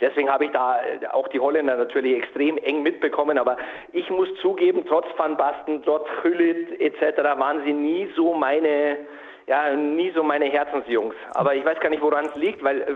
[0.00, 3.38] deswegen habe ich da äh, auch die Holländer natürlich extrem eng mitbekommen.
[3.38, 3.56] Aber
[3.92, 7.18] ich muss zugeben, trotz Van Basten, trotz Hüllit etc.
[7.38, 8.98] waren sie nie so meine,
[9.46, 11.14] ja, nie so meine Herzensjungs.
[11.34, 12.86] Aber ich weiß gar nicht, woran es liegt, weil äh,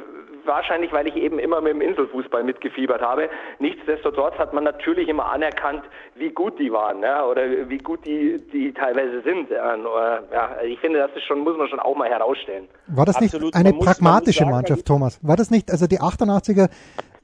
[0.47, 3.29] wahrscheinlich, weil ich eben immer mit dem Inselfußball mitgefiebert habe.
[3.59, 5.83] Nichtsdestotrotz hat man natürlich immer anerkannt,
[6.15, 9.51] wie gut die waren, ja, oder wie gut die, die teilweise sind.
[9.51, 12.69] Ja, also ich finde, das ist schon, muss man schon auch mal herausstellen.
[12.87, 13.55] War das nicht Absolut.
[13.55, 15.19] eine muss, pragmatische sagen, Mannschaft, Thomas?
[15.23, 16.69] War das nicht, also die 88er,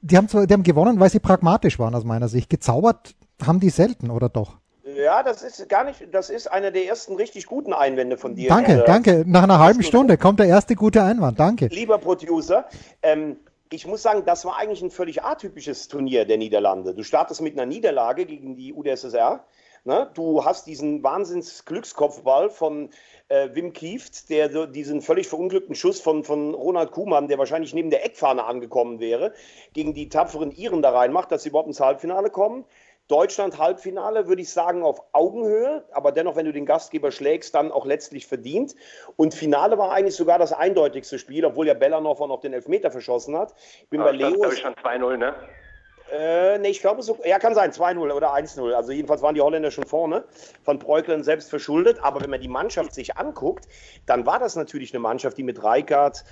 [0.03, 2.51] die haben zwar, die haben gewonnen, weil sie pragmatisch waren aus meiner Sicht.
[2.51, 3.15] Gezaubert
[3.47, 4.60] haben die selten, oder doch?
[5.03, 8.49] Ja, das ist gar nicht, das ist einer der ersten richtig guten Einwände von dir.
[8.49, 9.25] Danke, äh, danke.
[9.27, 11.39] Nach einer halben Stunde kommt der erste gute Einwand.
[11.39, 11.67] Danke.
[11.67, 12.67] Lieber Producer,
[13.03, 13.37] ähm,
[13.73, 16.95] ich muss sagen, das war eigentlich ein völlig atypisches Turnier der Niederlande.
[16.95, 19.45] Du startest mit einer Niederlage gegen die UdSSR.
[19.85, 20.11] Ne?
[20.15, 22.91] Du hast diesen Wahnsinns-Glückskopfball von
[23.29, 27.91] äh, Wim Kieft, der diesen völlig verunglückten Schuss von, von Ronald Kuhmann, der wahrscheinlich neben
[27.91, 29.33] der Eckfahne angekommen wäre,
[29.73, 32.65] gegen die tapferen Iren da reinmacht, dass sie überhaupt ins Halbfinale kommen.
[33.11, 37.73] Deutschland Halbfinale, würde ich sagen, auf Augenhöhe, aber dennoch, wenn du den Gastgeber schlägst, dann
[37.73, 38.77] auch letztlich verdient.
[39.17, 42.91] Und Finale war eigentlich sogar das eindeutigste Spiel, obwohl ja Bellanov auch noch den Elfmeter
[42.91, 43.55] verschossen hat.
[43.83, 44.33] Ich bin aber bei Leo.
[44.35, 45.35] glaube ich schon 2-0, ne?
[46.13, 48.73] Äh, nee, ich glaube, so, ja, kann sein, 2-0 oder 1-0.
[48.73, 50.25] Also jedenfalls waren die Holländer schon vorne,
[50.63, 52.03] von Breukelen selbst verschuldet.
[52.03, 53.69] Aber wenn man die Mannschaft sich anguckt,
[54.07, 56.25] dann war das natürlich eine Mannschaft, die mit Reikart,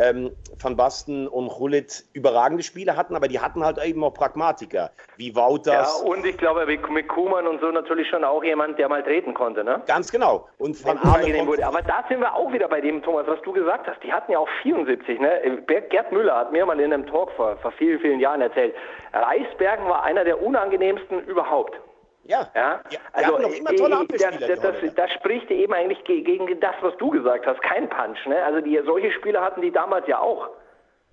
[0.00, 4.90] ähm, Van Basten und Hullit überragende Spiele hatten, aber die hatten halt eben auch Pragmatiker,
[5.16, 6.02] wie Wouters.
[6.02, 9.34] Ja, und ich glaube, mit Kuhmann und so natürlich schon auch jemand, der mal treten
[9.34, 9.82] konnte, ne?
[9.86, 10.48] Ganz genau.
[10.58, 11.66] Und Van Arne wurde.
[11.66, 14.02] Aber da sind wir auch wieder bei dem, Thomas, was du gesagt hast.
[14.02, 15.62] Die hatten ja auch 74, ne?
[15.66, 18.74] Gerd Müller hat mir mal in einem Talk vor, vor vielen, vielen Jahren erzählt,
[19.12, 21.78] Reisbergen war einer der unangenehmsten überhaupt.
[22.24, 22.80] Ja, ja.
[22.90, 27.10] ja also immer tolle das, das, das, das, spricht eben eigentlich gegen das, was du
[27.10, 27.62] gesagt hast.
[27.62, 28.26] Kein Punch.
[28.26, 28.42] Ne?
[28.44, 30.48] Also die, solche Spiele hatten die damals ja auch.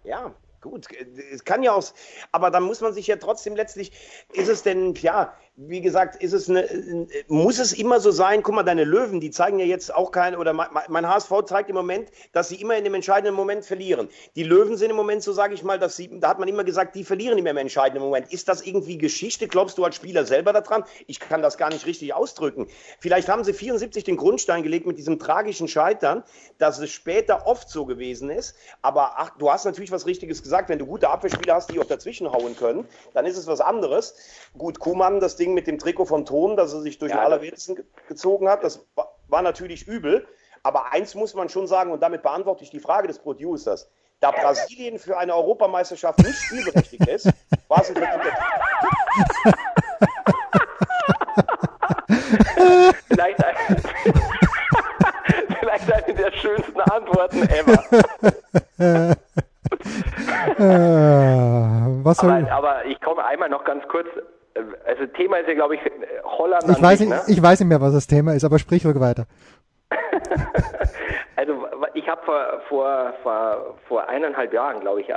[0.04, 0.88] Ja, gut.
[1.32, 1.84] Es kann ja auch,
[2.32, 3.92] aber dann muss man sich ja trotzdem letztlich,
[4.34, 8.44] ist es denn, ja, wie gesagt, ist es eine, muss es immer so sein?
[8.44, 11.76] Guck mal, deine Löwen, die zeigen ja jetzt auch keine, oder mein HSV zeigt im
[11.76, 14.08] Moment, dass sie immer in dem entscheidenden Moment verlieren.
[14.36, 16.64] Die Löwen sind im Moment so, sage ich mal, dass sie, da hat man immer
[16.64, 18.32] gesagt, die verlieren immer im entscheidenden Moment.
[18.32, 19.48] Ist das irgendwie Geschichte?
[19.48, 20.84] Glaubst du als Spieler selber daran?
[21.08, 22.68] Ich kann das gar nicht richtig ausdrücken.
[23.00, 26.24] Vielleicht haben sie 74 den Grundstein gelegt mit diesem tragischen Scheitern,
[26.60, 28.56] dass es später oft so gewesen ist.
[28.84, 30.70] Aber ach, du hast natürlich was Richtiges gesagt.
[30.70, 34.14] Wenn du gute Abwehrspieler hast, die auch dazwischen hauen können, dann ist es was anderes.
[34.56, 37.20] Gut, Kuhmann, das Ding Ding mit dem Trikot von Ton, das er sich durch ja,
[37.20, 40.28] den Allerwertesten gezogen hat, das war, natürlich übel.
[40.62, 43.90] Aber eins muss man schon sagen, und damit beantworte ich die Frage des Producers.
[44.20, 47.32] Da Brasilien für eine Europameisterschaft nicht spielberechtigt ist,
[47.70, 48.38] war es ein verdienter
[53.08, 53.56] vielleicht, ein,
[55.60, 57.84] vielleicht eine der schönsten Antworten ever.
[58.80, 59.16] Äh,
[62.04, 64.08] was soll aber, aber ich komme einmal noch ganz kurz
[65.18, 65.82] Thema ist ja, glaube ich,
[66.24, 66.64] Holland.
[66.70, 67.34] Ich weiß, sich, nicht, ne?
[67.34, 69.26] ich weiß nicht mehr, was das Thema ist, aber sprich ruhig weiter.
[71.36, 75.14] also ich habe vor, vor, vor, vor eineinhalb Jahren, glaube ich, äh,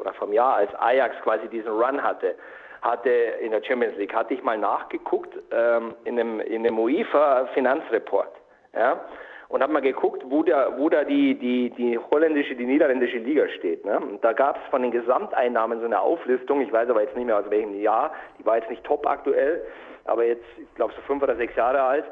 [0.00, 2.34] oder vom Jahr, als Ajax quasi diesen Run hatte,
[2.82, 7.46] hatte in der Champions League, hatte ich mal nachgeguckt ähm, in einem, in einem UEFA
[7.54, 8.32] Finanzreport.
[8.74, 9.00] Ja?
[9.48, 13.48] Und habe mal geguckt, wo da, wo da die, die, die holländische, die niederländische Liga
[13.56, 13.84] steht.
[13.84, 13.98] Ne?
[13.98, 17.26] Und da gab es von den Gesamteinnahmen so eine Auflistung, ich weiß aber jetzt nicht
[17.26, 19.62] mehr aus welchem Jahr, die war jetzt nicht top aktuell,
[20.04, 22.04] aber jetzt, ich glaube, so fünf oder sechs Jahre alt.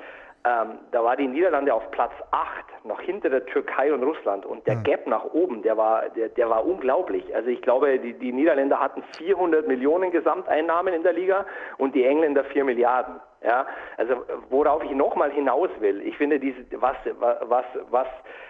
[0.46, 4.44] Ähm, da war die Niederlande auf Platz 8, noch hinter der Türkei und Russland.
[4.44, 4.82] Und der hm.
[4.82, 7.34] Gap nach oben, der war, der, der war unglaublich.
[7.34, 11.46] Also ich glaube, die, die Niederländer hatten 400 Millionen Gesamteinnahmen in der Liga
[11.78, 13.20] und die Engländer 4 Milliarden.
[13.44, 13.66] Ja,
[13.98, 18.06] also worauf ich nochmal hinaus will, ich finde diese, was, was, was,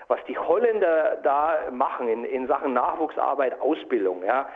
[0.06, 4.48] was die Holländer da machen in, in Sachen Nachwuchsarbeit, Ausbildung, ja,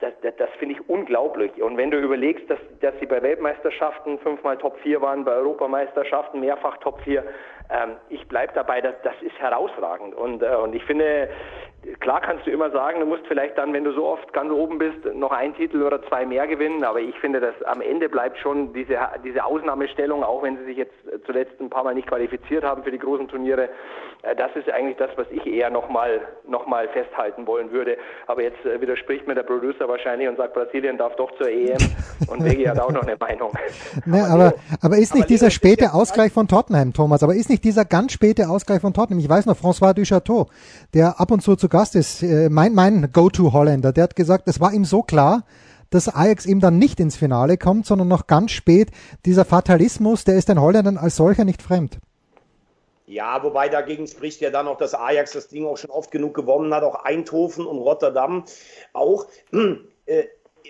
[0.00, 1.62] das, das, das finde ich unglaublich.
[1.62, 6.40] Und wenn du überlegst, dass, dass sie bei Weltmeisterschaften fünfmal Top 4 waren, bei Europameisterschaften
[6.40, 7.24] mehrfach Top 4,
[7.70, 10.14] ähm, ich bleibe dabei, das, das ist herausragend.
[10.14, 11.30] Und, äh, und ich finde,
[12.00, 14.78] klar kannst du immer sagen, du musst vielleicht dann, wenn du so oft ganz oben
[14.78, 16.84] bist, noch einen Titel oder zwei mehr gewinnen.
[16.84, 20.76] Aber ich finde, dass am Ende bleibt schon diese, diese Ausnahmestellung, auch wenn sie sich
[20.78, 20.94] jetzt
[21.24, 23.68] zuletzt ein paar Mal nicht qualifiziert haben für die großen Turniere.
[24.22, 27.98] Äh, das ist eigentlich das, was ich eher nochmal noch mal festhalten wollen würde.
[28.26, 31.78] Aber jetzt äh, widerspricht mir der Producer wahrscheinlich und sagt, Brasilien darf doch zur EM.
[32.28, 33.52] Und Vegi hat auch noch eine Meinung.
[34.04, 37.64] Ne, aber, aber ist nicht aber dieser späte Ausgleich von Tottenham, Thomas, aber ist nicht
[37.64, 39.18] dieser ganz späte Ausgleich von Tottenham?
[39.18, 40.46] Ich weiß noch, François Duchateau,
[40.94, 44.60] der ab und zu zu Gast ist, äh, mein, mein Go-To-Holländer, der hat gesagt, es
[44.60, 45.44] war ihm so klar,
[45.90, 48.88] dass Ajax eben dann nicht ins Finale kommt, sondern noch ganz spät.
[49.26, 51.98] Dieser Fatalismus, der ist den Holländern als solcher nicht fremd.
[53.04, 56.32] Ja, wobei dagegen spricht ja dann auch, dass Ajax das Ding auch schon oft genug
[56.32, 58.44] gewonnen hat, auch Eindhoven und Rotterdam
[58.92, 59.26] auch.
[60.08, 60.24] Äh,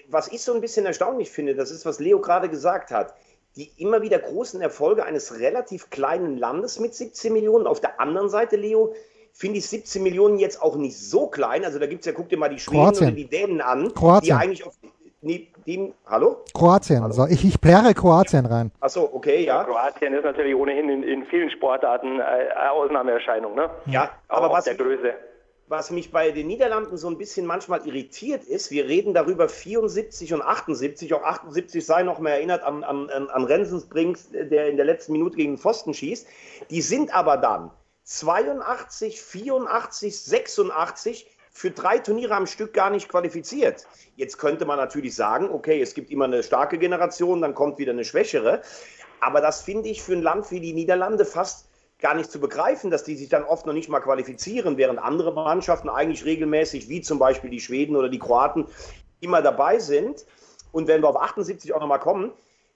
[0.09, 3.15] was ich so ein bisschen erstaunlich finde, das ist, was Leo gerade gesagt hat,
[3.55, 7.67] die immer wieder großen Erfolge eines relativ kleinen Landes mit 17 Millionen.
[7.67, 8.95] Auf der anderen Seite, Leo,
[9.37, 11.65] finde ich 17 Millionen jetzt auch nicht so klein.
[11.65, 13.09] Also da gibt es ja, guck dir mal die Schweden Kroatien.
[13.09, 14.25] oder die Dänen an, Kroatien.
[14.25, 14.75] die eigentlich auf
[15.21, 16.39] nee, dem, hallo?
[16.55, 17.03] Kroatien.
[17.03, 18.73] Also ich, ich pläre Kroatien rein.
[18.81, 19.63] Achso, okay, ja.
[19.65, 23.69] Kroatien ist natürlich ohnehin in, in vielen Sportarten äh, eine Ausnahmeerscheinung, ne?
[23.85, 25.13] Ja, Auch aber was, der Größe.
[25.69, 30.33] was mich bei den Niederlanden so ein bisschen manchmal irritiert ist, wir reden darüber 74
[30.33, 34.87] und 78, auch 78 sei noch mal erinnert an, an, an Rensensbrings, der in der
[34.87, 36.27] letzten Minute gegen den Pfosten schießt.
[36.71, 37.71] Die sind aber dann
[38.07, 43.87] 82, 84, 86 für drei Turniere am Stück gar nicht qualifiziert.
[44.15, 47.93] Jetzt könnte man natürlich sagen, okay, es gibt immer eine starke Generation, dann kommt wieder
[47.93, 48.63] eine schwächere.
[49.21, 52.91] Aber das finde ich für ein Land wie die Niederlande fast gar nicht zu begreifen,
[52.91, 57.01] dass die sich dann oft noch nicht mal qualifizieren, während andere Mannschaften eigentlich regelmäßig, wie
[57.01, 58.67] zum Beispiel die Schweden oder die Kroaten,
[59.21, 60.27] immer dabei sind.
[60.71, 62.33] Und wenn wir auf 78 auch nochmal kommen,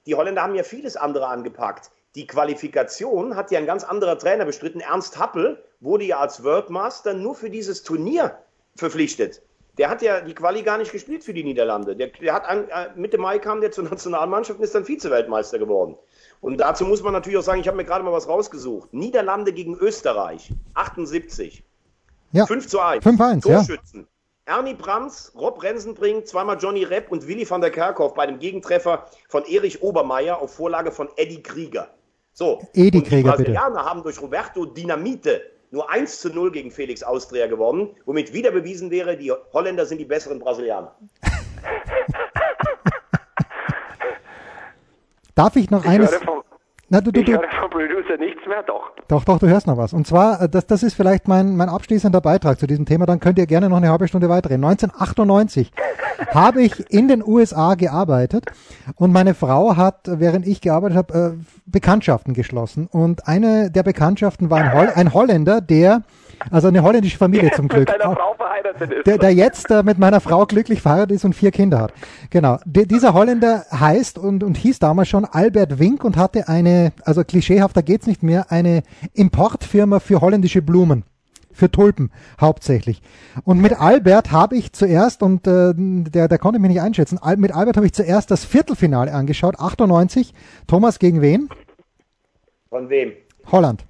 [0.06, 1.92] die Holländer haben ja vieles andere angepackt.
[2.16, 4.80] Die Qualifikation hat ja ein ganz anderer Trainer bestritten.
[4.80, 8.38] Ernst Happel wurde ja als Worldmaster nur für dieses Turnier
[8.74, 9.42] verpflichtet.
[9.78, 11.94] Der hat ja die Quali gar nicht gespielt für die Niederlande.
[11.94, 15.58] Der, der hat an, äh, Mitte Mai kam der zur Nationalmannschaft und ist dann Vize-Weltmeister
[15.58, 15.96] geworden.
[16.40, 18.92] Und dazu muss man natürlich auch sagen, ich habe mir gerade mal was rausgesucht.
[18.92, 21.62] Niederlande gegen Österreich, 78.
[22.32, 22.46] Ja.
[22.46, 23.04] 5 zu 1.
[23.04, 23.56] 5-1, ja.
[23.56, 24.06] Torschützen.
[24.46, 29.06] Ernie Brands, Rob Rensenbrink, zweimal Johnny Repp und Willi van der Kerkhoff bei dem Gegentreffer
[29.28, 31.88] von Erich Obermeier auf Vorlage von Eddie Krieger.
[32.40, 32.58] So.
[32.72, 37.02] Edi und Krieger, die Brasilianer haben durch Roberto Dinamite nur 1 zu 0 gegen Felix
[37.02, 40.96] Austria gewonnen, womit wieder bewiesen wäre, die Holländer sind die besseren Brasilianer.
[45.34, 46.12] Darf ich noch Ich eines?
[46.12, 46.39] höre vom,
[46.92, 48.90] Na, du, du, ich höre vom Producer nichts mehr, doch.
[49.06, 49.92] doch, doch, du hörst noch was.
[49.92, 53.06] Und zwar, äh, das, das ist vielleicht mein, mein abschließender Beitrag zu diesem Thema.
[53.06, 54.64] Dann könnt ihr gerne noch eine halbe Stunde weiterreden.
[54.64, 55.70] 1998
[56.34, 58.46] habe ich in den USA gearbeitet
[58.96, 62.88] und meine Frau hat, während ich gearbeitet habe, äh, Bekanntschaften geschlossen.
[62.90, 66.02] Und eine der Bekanntschaften war ein, Holl ein Holländer, der,
[66.50, 67.88] also eine holländische Familie zum Glück.
[67.88, 69.06] Mit deiner Frau verheiratet ist.
[69.06, 71.92] der, der jetzt äh, mit meiner Frau glücklich verheiratet ist und vier Kinder hat.
[72.30, 72.58] Genau.
[72.64, 77.24] D dieser Holländer heißt und, und hieß damals schon Albert Wink und hatte eine, also
[77.24, 78.82] klischeehafter geht's nicht mehr, eine
[79.14, 81.04] Importfirma für holländische Blumen.
[81.52, 83.02] Für Tulpen hauptsächlich.
[83.44, 87.36] Und mit Albert habe ich zuerst, und äh, der, der konnte mich nicht einschätzen, Al
[87.36, 90.32] mit Albert habe ich zuerst das Viertelfinale angeschaut, 98.
[90.68, 91.48] Thomas gegen wen?
[92.70, 93.12] Von wem?
[93.50, 93.84] Holland.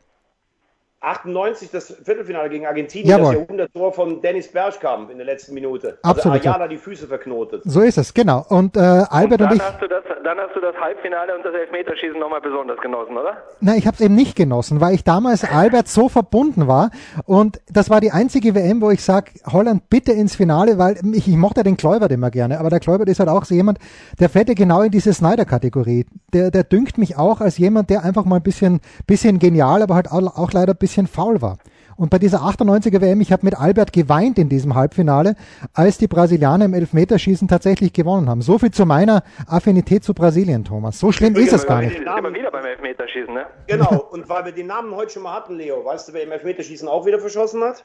[1.03, 3.33] 98 das Viertelfinale gegen Argentinien, Jawohl.
[3.33, 5.99] das Jahrhunderttor von Dennis Bergkamp in der letzten Minute.
[6.03, 7.63] Absolut, Also Ayala die Füße verknotet.
[7.65, 8.45] So ist es, genau.
[8.51, 9.63] Und äh, Albert und, dann, ich.
[9.63, 13.39] hast du das, dann hast du das Halbfinale und das Elfmeterschießen nochmal besonders genossen, oder?
[13.61, 16.91] Na, ich habe es eben nicht genossen, weil ich damals Albert so verbunden war
[17.25, 21.27] und das war die einzige WM, wo ich sag, Holland bitte ins Finale, weil ich,
[21.29, 23.79] ich mochte den Kleubert immer gerne, aber der Kleubert ist halt auch so jemand,
[24.19, 26.05] der fällt ja genau in diese Snyder-Kategorie.
[26.35, 29.95] Der, der dünkt mich auch als jemand, der einfach mal ein bisschen, bisschen genial, aber
[29.95, 31.59] halt auch, auch leider ein bisschen faul war.
[31.96, 35.35] Und bei dieser 98er WM, ich habe mit Albert geweint in diesem Halbfinale,
[35.74, 38.40] als die Brasilianer im Elfmeterschießen tatsächlich gewonnen haben.
[38.40, 40.98] So viel zu meiner Affinität zu Brasilien, Thomas.
[40.98, 41.98] So schlimm ist es gar Wir nicht.
[41.98, 43.46] sind immer wieder beim Elfmeterschießen, ne?
[43.66, 46.33] Genau, und weil wir den Namen heute schon mal hatten, Leo, weißt du, wer im
[46.33, 47.85] Elfmeterschießen auch wieder verschossen hat?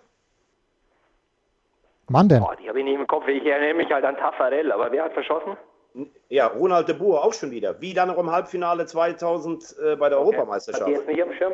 [2.07, 2.39] Mann denn?
[2.39, 3.27] Boah, die habe ich nicht im Kopf.
[3.27, 5.57] Ich erinnere mich halt an Taffarel, aber wer hat verschossen?
[6.29, 7.81] Ja, Ronald de Boer auch schon wieder.
[7.81, 10.87] Wie dann noch im Halbfinale 2000 äh, bei der Hat die Europameisterschaft.
[10.89, 11.53] jetzt nicht am Schirm?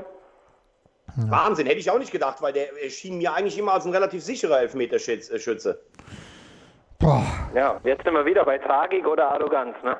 [1.15, 3.91] Wahnsinn, hätte ich auch nicht gedacht, weil der äh, schien mir eigentlich immer als ein
[3.91, 5.82] relativ sicherer Elfmeterschütze.
[7.00, 7.24] Boah.
[7.56, 9.97] Ja, jetzt sind wir wieder bei Tragik oder Arroganz, ne?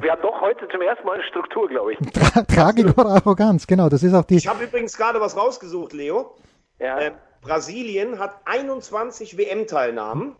[0.00, 1.98] Wir haben doch heute zum ersten Mal eine Struktur, glaube ich.
[2.12, 3.88] Tra Tragik oder Arroganz, genau.
[3.88, 4.36] Das ist auch die.
[4.36, 6.34] Ich habe übrigens gerade was rausgesucht, Leo.
[6.80, 6.98] Ja.
[6.98, 10.34] Äh, Brasilien hat 21 WM-Teilnahmen.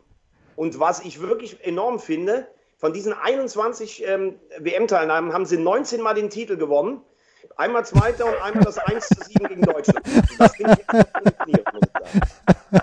[0.57, 6.15] Und was ich wirklich enorm finde, von diesen 21 ähm, WM-Teilnahmen haben sie 19 Mal
[6.15, 7.03] den Titel gewonnen.
[7.61, 10.01] Einmal Zweiter und einmal das 1 zu 7 gegen Deutschland.
[10.39, 12.81] Das finde ich faszinierend, muss ich sagen.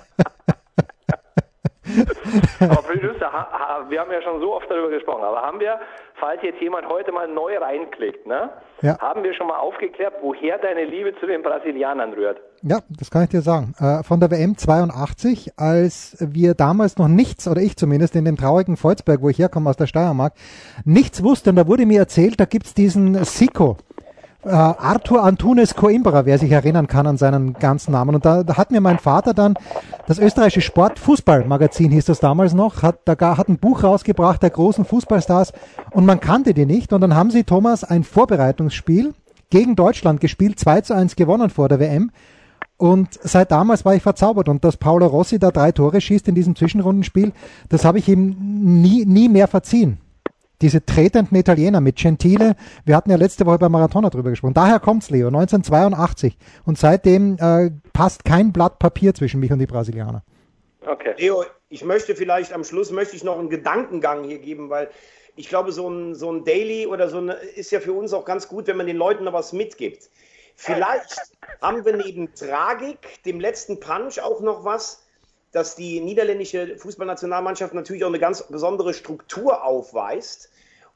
[2.59, 2.83] Aber
[3.31, 5.79] ha, wir haben ja schon so oft darüber gesprochen, aber haben wir,
[6.19, 8.99] falls jetzt jemand heute mal neu reinklickt, ne, Ja.
[8.99, 12.39] haben wir schon mal aufgeklärt, woher deine Liebe zu den Brasilianern rührt?
[12.61, 13.73] Ja, das kann ich dir sagen.
[13.79, 18.37] Äh, von der WM 82, als wir damals noch nichts, oder ich zumindest, in dem
[18.37, 20.33] traurigen Volzberg, wo ich herkomme aus der Steiermark,
[20.85, 21.49] nichts wusste.
[21.51, 23.77] Und da wurde mir erzählt, da gibt's diesen Sico.
[24.47, 28.15] Äh, Arthur Antunes Coimbra, wer sich erinnern kann an seinen ganzen Namen.
[28.15, 29.55] Und da, da hat mir mein Vater dann
[30.07, 34.51] das österreichische Sport-Fußball-Magazin hieß das damals noch, hat, da gar, hat ein Buch rausgebracht der
[34.51, 35.51] großen Fußballstars
[35.91, 36.93] und man kannte die nicht.
[36.93, 39.13] Und dann haben sie, Thomas, ein Vorbereitungsspiel
[39.49, 42.11] gegen Deutschland gespielt, 2 zu 1 gewonnen vor der WM.
[42.77, 44.47] Und seit damals war ich verzaubert.
[44.47, 47.33] Und dass Paolo Rossi da drei Tore schießt in diesem Zwischenrundenspiel,
[47.67, 48.37] das habe ich ihm
[48.81, 49.97] nie, nie mehr verziehen.
[50.61, 54.55] Diese tretenden Italiener mit Gentile, wir hatten ja letzte Woche beim Marathoner drüber gesprochen.
[54.55, 56.35] Daher kommt's, Leo, 1982.
[56.65, 60.23] Und seitdem äh, passt kein Blatt Papier zwischen mich und die Brasilianer.
[60.85, 61.13] Okay.
[61.17, 64.89] Leo, ich möchte vielleicht am Schluss möchte ich noch einen Gedankengang hier geben, weil
[65.35, 68.25] ich glaube, so ein, so ein Daily oder so eine, ist ja für uns auch
[68.25, 70.09] ganz gut, wenn man den Leuten noch was mitgibt.
[70.55, 71.15] Vielleicht
[71.61, 75.06] haben wir neben Tragik, dem letzten Punch, auch noch was,
[75.51, 80.49] dass die niederländische Fußballnationalmannschaft natürlich auch eine ganz besondere Struktur aufweist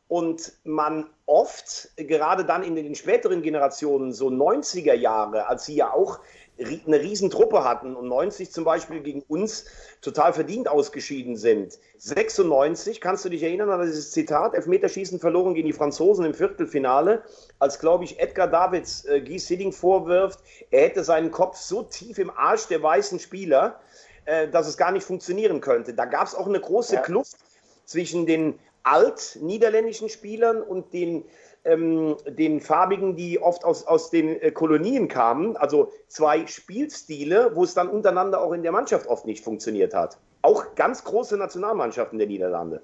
[0.08, 5.94] und man oft, gerade dann in den späteren Generationen, so 90er Jahre, als sie ja
[5.94, 6.20] auch
[6.60, 9.66] eine Riesentruppe hatten und 90 zum Beispiel gegen uns
[10.02, 11.80] total verdient ausgeschieden sind.
[11.98, 17.24] 96, kannst du dich erinnern an dieses Zitat, Elfmeterschießen verloren gegen die Franzosen im Viertelfinale,
[17.60, 20.40] als, glaube ich, Edgar Davids äh, Guy Sidding vorwirft,
[20.72, 23.80] er hätte seinen Kopf so tief im Arsch der weißen Spieler,
[24.26, 25.94] äh, dass es gar nicht funktionieren könnte.
[25.94, 27.02] Da gab es auch eine große ja.
[27.02, 27.38] Kluft
[27.86, 31.26] zwischen den alt-niederländischen Spielern und den
[31.64, 35.58] ähm, den Farbigen, die oft aus, aus den äh, Kolonien kamen.
[35.58, 40.18] Also zwei Spielstile, wo es dann untereinander auch in der Mannschaft oft nicht funktioniert hat.
[40.42, 42.82] Auch ganz große Nationalmannschaften der Niederlande.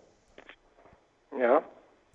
[1.39, 1.63] Ja.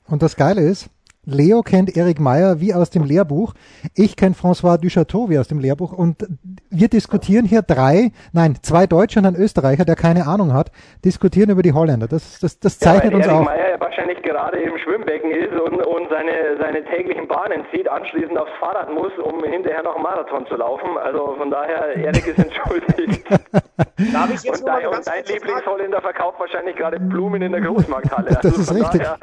[0.08, 0.88] Und das Geile ist,
[1.24, 3.54] Leo kennt Erik Meyer wie aus dem Lehrbuch.
[3.94, 5.92] Ich kenne François Duchateau wie aus dem Lehrbuch.
[5.92, 6.26] Und
[6.68, 10.72] wir diskutieren hier drei, nein, zwei Deutsche und ein Österreicher, der keine Ahnung hat,
[11.04, 12.08] diskutieren über die Holländer.
[12.08, 13.44] Das, das, das zeichnet ja, uns Erik auch.
[13.44, 18.52] Meyer wahrscheinlich gerade im Schwimmbecken ist und, und seine, seine täglichen Bahnen zieht, anschließend aufs
[18.58, 20.96] Fahrrad muss, um hinterher noch einen Marathon zu laufen.
[20.98, 23.26] Also von daher, Erik ist entschuldigt.
[24.12, 28.30] Darf ich jetzt und, dein, und dein Lieblingsholländer verkauft wahrscheinlich gerade Blumen in der Großmarkthalle.
[28.42, 29.02] Das also ist richtig.
[29.02, 29.18] Daher,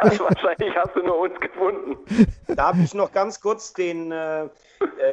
[0.00, 1.96] also wahrscheinlich hast du nur uns gefunden.
[2.48, 4.48] Darf ich noch ganz kurz den äh, äh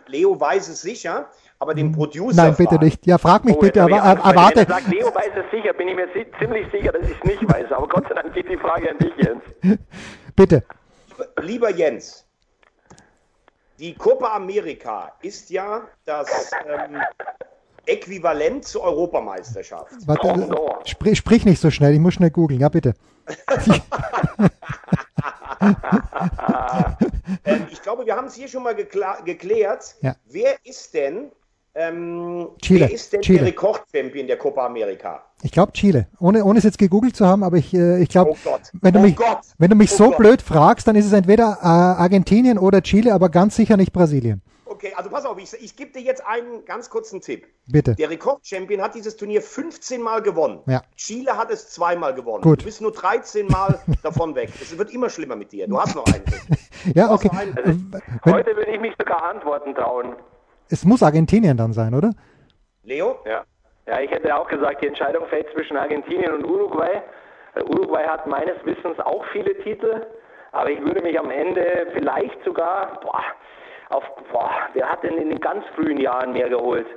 [0.07, 1.29] Leo weiß es sicher,
[1.59, 2.43] aber den Producer.
[2.43, 2.85] Nein, bitte fragen.
[2.85, 3.05] nicht.
[3.05, 4.57] Ja, frag mich oh, bitte, aber erwarte.
[4.57, 6.07] Wenn er sagt, Leo weiß es sicher, bin ich mir
[6.39, 7.71] ziemlich sicher, dass ich es nicht weiß.
[7.71, 9.43] Aber Gott sei Dank geht die Frage an dich, Jens.
[10.35, 10.63] bitte.
[11.41, 12.27] Lieber Jens,
[13.79, 17.01] die Copa America ist ja das ähm,
[17.85, 19.93] Äquivalent zur Europameisterschaft.
[20.05, 22.59] Warte, oh, sprich, sprich, nicht so schnell, ich muss schnell googeln.
[22.59, 22.93] Ja, bitte.
[27.45, 29.95] ähm, ich glaube, wir haben es hier schon mal geklärt.
[30.01, 30.15] Ja.
[30.25, 31.31] Wer ist denn,
[31.77, 32.81] ähm, Chile.
[32.81, 33.39] Wer ist denn Chile.
[33.39, 35.23] der Rekordchampion der Copa America?
[35.43, 36.07] Ich glaube Chile.
[36.19, 38.99] Ohne, ohne es jetzt gegoogelt zu haben, aber ich, äh, ich glaube, oh wenn, du
[38.99, 39.15] oh mich,
[39.59, 40.17] wenn du mich oh so Gott.
[40.17, 44.41] blöd fragst, dann ist es entweder äh, Argentinien oder Chile, aber ganz sicher nicht Brasilien.
[44.65, 47.47] Okay, also pass auf, ich, ich gebe dir jetzt einen ganz kurzen Tipp.
[47.67, 47.95] Bitte.
[47.95, 50.59] Der Rekordchampion hat dieses Turnier 15 Mal gewonnen.
[50.67, 50.81] Ja.
[50.95, 52.43] Chile hat es zweimal gewonnen.
[52.43, 52.61] Gut.
[52.61, 54.51] Du bist nur 13 Mal davon weg.
[54.61, 55.67] Es wird immer schlimmer mit dir.
[55.67, 56.23] Du hast noch einen.
[56.95, 57.29] ja, okay.
[57.33, 57.79] Also,
[58.25, 60.15] heute würde ich mich sogar antworten trauen.
[60.69, 62.13] Es muss Argentinien dann sein, oder?
[62.83, 63.19] Leo?
[63.25, 63.43] Ja.
[63.85, 67.01] Ja, ich hätte auch gesagt, die Entscheidung fällt zwischen Argentinien und Uruguay.
[67.55, 70.05] Äh, Uruguay hat meines Wissens auch viele Titel,
[70.51, 73.23] aber ich würde mich am Ende vielleicht sogar, boah,
[73.89, 76.87] auf, boah, wer hat denn in den ganz frühen Jahren mehr geholt?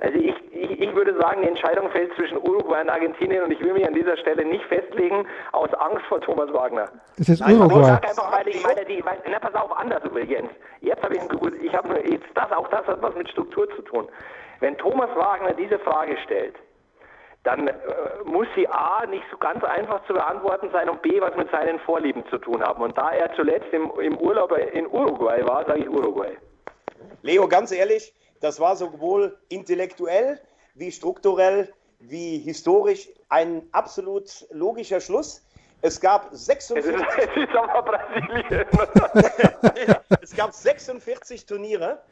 [0.00, 3.60] Also ich, ich, ich, würde sagen, die Entscheidung fällt zwischen Uruguay und Argentinien und ich
[3.60, 6.88] will mich an dieser Stelle nicht festlegen, aus Angst vor Thomas Wagner.
[7.18, 7.98] Das ist Nein, Uruguay.
[8.02, 10.50] Ich einfach, weil ich meine, die, weil, na, pass auf, anders übrigens.
[10.80, 11.22] Jetzt habe ich,
[11.62, 14.08] ich habe jetzt das, auch das hat was mit Struktur zu tun.
[14.60, 16.56] Wenn Thomas Wagner diese Frage stellt,
[17.44, 17.74] dann äh,
[18.24, 21.78] muss sie A nicht so ganz einfach zu beantworten sein und B was mit seinen
[21.80, 22.82] Vorlieben zu tun haben.
[22.82, 26.36] Und da er zuletzt im, im Urlaub in Uruguay war, sage ich Uruguay.
[27.22, 30.40] Leo, ganz ehrlich, das war sowohl intellektuell
[30.74, 35.42] wie strukturell wie historisch ein absolut logischer Schluss.
[35.82, 36.94] Es gab 46.
[40.22, 42.02] Es gab 46 Turniere.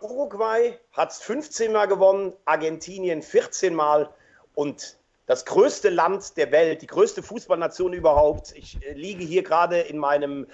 [0.00, 4.10] Uruguay hat es 15 Mal gewonnen, Argentinien 14 Mal
[4.54, 8.52] und das größte Land der Welt, die größte Fußballnation überhaupt.
[8.56, 10.46] Ich äh, liege hier gerade in meinem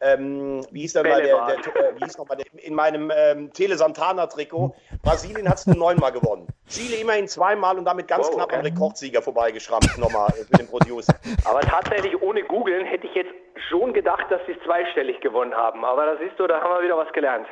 [0.00, 3.52] ähm, wie hieß der der, der, äh, wie hieß noch mal der, in meinem ähm,
[3.52, 4.74] Tele Santana-Trikot.
[5.02, 6.46] Brasilien hat es nur neunmal gewonnen.
[6.68, 8.56] Chile immerhin zweimal und damit ganz wow, knapp okay.
[8.56, 11.14] am Rekordsieger vorbeigeschrammt, nochmal mit dem Producer.
[11.44, 13.32] Aber tatsächlich ohne googeln hätte ich jetzt
[13.68, 15.84] schon gedacht, dass sie zweistellig gewonnen haben.
[15.84, 17.46] Aber da siehst du, da haben wir wieder was gelernt.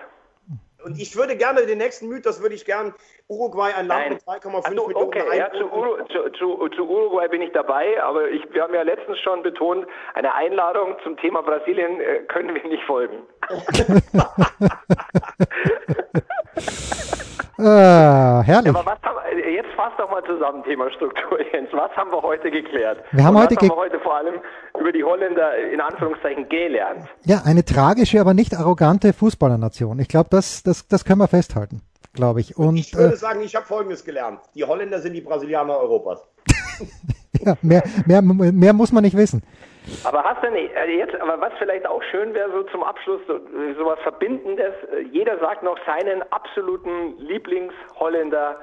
[0.87, 2.95] Und ich würde gerne den nächsten Mythos würde ich gerne
[3.27, 7.43] Uruguay ein Land mit 3,5 Millionen okay, ja, zu, Uru, zu, zu, zu, Uruguay bin
[7.43, 9.85] ich dabei, aber ich, wir haben ja letztens schon betont,
[10.15, 13.17] eine Einladung zum Thema Brasilien äh, können wir nicht folgen.
[17.59, 18.73] ah, herrlich.
[18.73, 19.01] aber was,
[19.51, 21.69] jetzt fass doch mal zusammen, Thema Struktur, Jens.
[21.73, 23.03] Was haben wir heute geklärt?
[23.13, 24.35] Wir haben heute was haben ge- wir heute vor allem
[24.79, 27.05] über die Holländer in Anführungszeichen gelernt.
[27.25, 29.99] Ja, eine tragische, aber nicht arrogante Fußballernation.
[29.99, 31.83] Ich glaube, das, das, das können wir festhalten,
[32.15, 32.57] glaube ich.
[32.57, 34.41] Und Ich würde äh, sagen, ich habe Folgendes gelernt.
[34.55, 36.27] Die Holländer sind die Brasilianer Europas.
[37.41, 39.43] ja, mehr, mehr, mehr muss man nicht wissen.
[40.03, 43.21] Aber hast du nicht, also jetzt, aber was vielleicht auch schön wäre, so zum Abschluss,
[43.29, 43.39] so,
[43.79, 48.57] so was Verbindendes, äh, jeder sagt noch seinen absoluten Lieblingsholländer,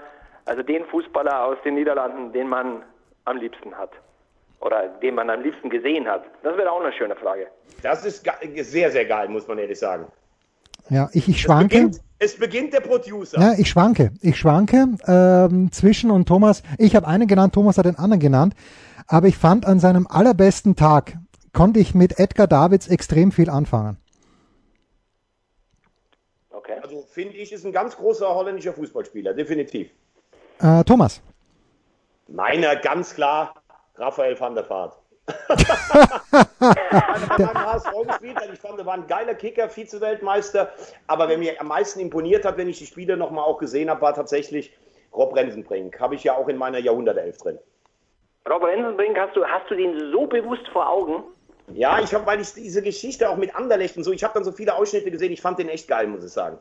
[0.45, 2.83] also den Fußballer aus den Niederlanden, den man
[3.25, 3.91] am liebsten hat.
[4.59, 6.23] Oder den man am liebsten gesehen hat.
[6.41, 7.47] Das wäre auch eine schöne Frage.
[7.81, 8.25] Das ist
[8.61, 10.05] sehr, sehr geil, muss man ehrlich sagen.
[10.89, 11.75] Ja, ich, ich Es schwanke.
[11.75, 13.39] beginnt, es beginnt der Producer.
[13.39, 14.11] Ja, ich schwanke.
[14.21, 16.63] Ich schwanke ähm, zwischen und Thomas.
[16.77, 18.53] Ich habe einen genannt, Thomas hat den anderen genannt.
[19.07, 21.17] Aber ich fand an seinem allerbesten Tag
[21.51, 23.97] konnte ich mit Edgar Davids extrem viel anfangen.
[26.49, 26.79] Okay.
[26.81, 29.89] Also finde ich, ist ein ganz großer holländischer Fußballspieler, definitiv.
[30.63, 31.21] Äh, Thomas.
[32.27, 33.53] Meiner ganz klar
[33.95, 34.97] Raphael van der Vaart.
[38.53, 40.71] Ich fand, er war ein geiler Kicker, Vize-Weltmeister.
[41.07, 44.01] Aber wer mir am meisten imponiert hat, wenn ich die Spiele nochmal auch gesehen habe,
[44.01, 44.73] war tatsächlich
[45.13, 45.99] Rob Rensenbrink.
[45.99, 47.59] Habe ich ja auch in meiner Jahrhundertelf drin.
[48.49, 51.23] Rob Rensenbrink, hast du, hast du den so bewusst vor Augen?
[51.73, 54.43] Ja, ich habe, weil ich diese Geschichte auch mit Anderlecht und so, ich habe dann
[54.43, 56.57] so viele Ausschnitte gesehen, ich fand den echt geil, muss ich sagen.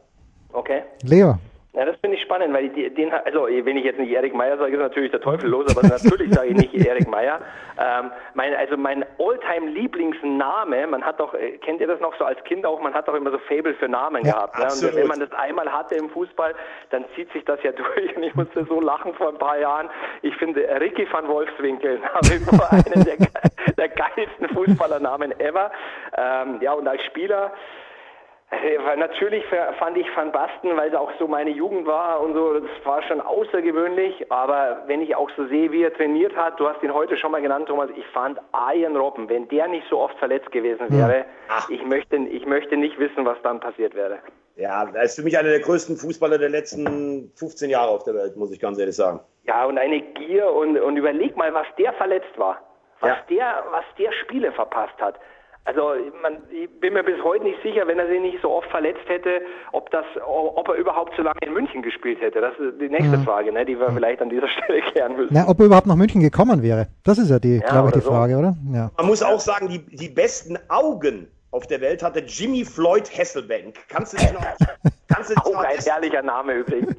[0.52, 0.82] Okay.
[1.02, 1.38] Leo.
[1.74, 4.58] Ja, das finde ich spannend, weil die, den, also wenn ich jetzt nicht Erik Meyer
[4.58, 7.40] sage, ist natürlich der Teufel los, aber natürlich sage ich nicht Erik Meyer.
[7.80, 12.26] Ähm, mein, also mein Alltime Lieblingsname, man hat doch, äh, kennt ihr das noch so
[12.26, 14.58] als Kind auch, man hat doch immer so Fable für Namen Ja, gehabt.
[14.58, 14.64] Ne?
[14.66, 16.54] Und wenn man das einmal hatte im Fußball,
[16.90, 19.88] dann zieht sich das ja durch und ich musste so lachen vor ein paar Jahren.
[20.20, 23.16] Ich finde Ricky van Wolfswinkel nach wie vor einen der,
[23.78, 25.70] der geilsten Fußballernamen ever.
[26.18, 27.52] Ähm, ja, und als Spieler,
[28.96, 32.60] Natürlich ver- fand ich Van Basten, weil es auch so meine Jugend war und so,
[32.60, 36.68] das war schon außergewöhnlich, aber wenn ich auch so sehe, wie er trainiert hat, du
[36.68, 38.38] hast ihn heute schon mal genannt, Thomas, ich fand
[38.74, 41.68] Ian Robben, wenn der nicht so oft verletzt gewesen wäre, Ach.
[41.70, 44.18] ich möchte, ich möchte nicht wissen, was dann passiert wäre.
[44.56, 48.14] Ja, er ist für mich einer der größten Fußballer der letzten 15 Jahre auf der
[48.14, 49.20] Welt, muss ich ganz ehrlich sagen.
[49.44, 52.60] Ja, und eine Gier und, und überleg mal, was der verletzt war.
[53.00, 53.16] Was Ja.
[53.30, 55.18] der, was der Spiele verpasst hat.
[55.64, 55.92] Also
[56.22, 59.08] man, ich bin mir bis heute nicht sicher, wenn er sich nicht so oft verletzt
[59.08, 59.40] hätte,
[59.70, 62.40] ob das, ob er überhaupt so lange in München gespielt hätte.
[62.40, 65.32] Das ist die nächste Frage, ne, die wir vielleicht an dieser Stelle klären müssen.
[65.32, 66.88] Na, ob er überhaupt nach München gekommen wäre.
[67.04, 68.10] Das ist ja die, Ja, glaube ich, die so.
[68.10, 68.56] Frage, oder?
[68.72, 68.90] Ja.
[68.96, 73.76] Man muss auch sagen, die, die besten Augen auf der Welt hatte Jimmy Floyd Hasselbank.
[73.88, 74.40] Kannst du dich noch,
[75.14, 76.96] kannst du dich Auch noch ein herrlicher Name übrigens.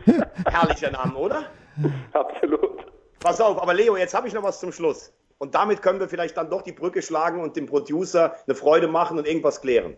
[0.49, 1.43] herrlicher Name, oder?
[2.13, 2.85] Absolut.
[3.19, 5.11] Pass auf, aber Leo, jetzt habe ich noch was zum Schluss.
[5.43, 8.87] Und damit können wir vielleicht dann doch die Brücke schlagen und dem Producer eine Freude
[8.87, 9.97] machen und irgendwas klären.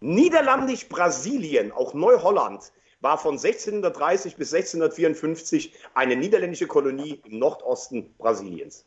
[0.00, 8.84] Niederländisch-Brasilien, auch Neuholland, war von 1630 bis 1654 eine niederländische Kolonie im Nordosten Brasiliens.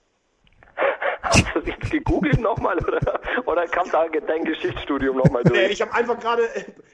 [1.23, 5.71] Hast du das gegoogelt nochmal oder, oder kam da dein Geschichtsstudium nochmal Nee, durch?
[5.71, 6.47] ich habe einfach gerade,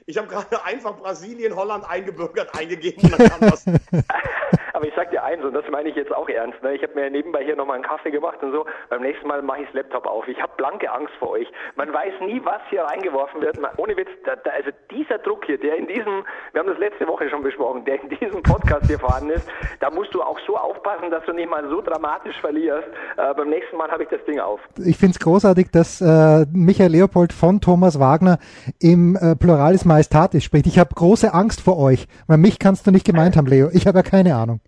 [0.06, 3.66] ich habe gerade einfach Brasilien, Holland eingebürgert, eingegeben und dann kam was.
[4.72, 6.74] Aber ich sag dir eins, und das meine ich jetzt auch ernst, ne?
[6.74, 9.60] ich habe mir nebenbei hier nochmal einen Kaffee gemacht und so, beim nächsten Mal mache
[9.60, 10.26] ich das Laptop auf.
[10.28, 11.50] Ich habe blanke Angst vor euch.
[11.76, 13.60] Man weiß nie, was hier reingeworfen wird.
[13.60, 16.78] Man, ohne Witz, da, da, also dieser Druck hier, der in diesem, wir haben das
[16.78, 19.48] letzte Woche schon besprochen, der in diesem Podcast hier vorhanden ist,
[19.80, 22.88] da musst du auch so aufpassen, dass du nicht mal so dramatisch verlierst.
[23.16, 24.60] Äh, beim nächsten Mal habe ich das Ding auf.
[24.78, 28.38] Ich finde es großartig, dass äh, Michael Leopold von Thomas Wagner
[28.80, 30.66] im äh, Pluralis Majestatis spricht.
[30.66, 33.68] Ich habe große Angst vor euch, weil mich kannst du nicht gemeint haben, Leo.
[33.72, 34.60] Ich habe ja keine Ahnung.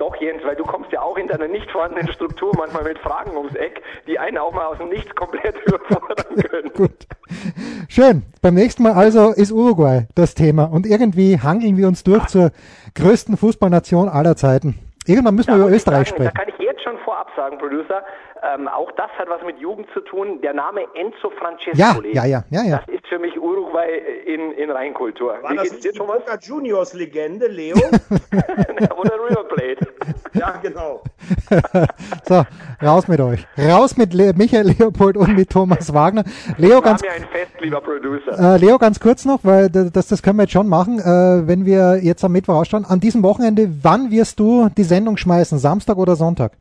[0.00, 3.36] Doch, Jens, weil du kommst ja auch in deiner nicht vorhandenen Struktur manchmal mit Fragen
[3.36, 6.72] ums Eck, die einen auch mal aus dem Nichts komplett überfordern können.
[6.72, 7.06] Gut.
[7.90, 8.22] Schön.
[8.40, 12.50] Beim nächsten Mal also ist Uruguay das Thema und irgendwie hangeln wir uns durch zur
[12.94, 14.78] größten Fußballnation aller Zeiten.
[15.06, 16.34] Irgendwann müssen wir Da über muss ich Österreich sagen, Da sprechen.
[16.34, 18.02] kann ich jetzt schon vorab sagen, Producer,
[18.54, 20.40] ähm, auch das hat was mit Jugend zu tun.
[20.40, 22.14] Der Name Enzo Ja, Francescoli.
[22.14, 22.82] ja, ja, ja, ja.
[22.86, 23.88] Das ist für mich Uruguay
[24.26, 25.36] in, in Reinkultur.
[25.42, 25.98] War Wie das nicht die?
[25.98, 27.76] Boca Juniors Legende, Leo?
[28.96, 29.19] Oder ja,
[30.72, 31.02] genau.
[32.24, 32.44] So,
[32.82, 33.46] raus mit euch.
[33.58, 36.24] Raus mit Le Michael Leopold und mit Thomas Wagner.
[36.58, 38.54] Leo, ganz ja ein Fest, lieber Producer.
[38.54, 41.64] Äh, Leo, ganz kurz noch, weil das, das können wir jetzt schon machen, äh, wenn
[41.64, 42.84] wir jetzt am Mittwoch ausschauen.
[42.84, 45.58] An diesem Wochenende, wann wirst du die Sendung schmeißen?
[45.58, 46.52] Samstag oder Sonntag?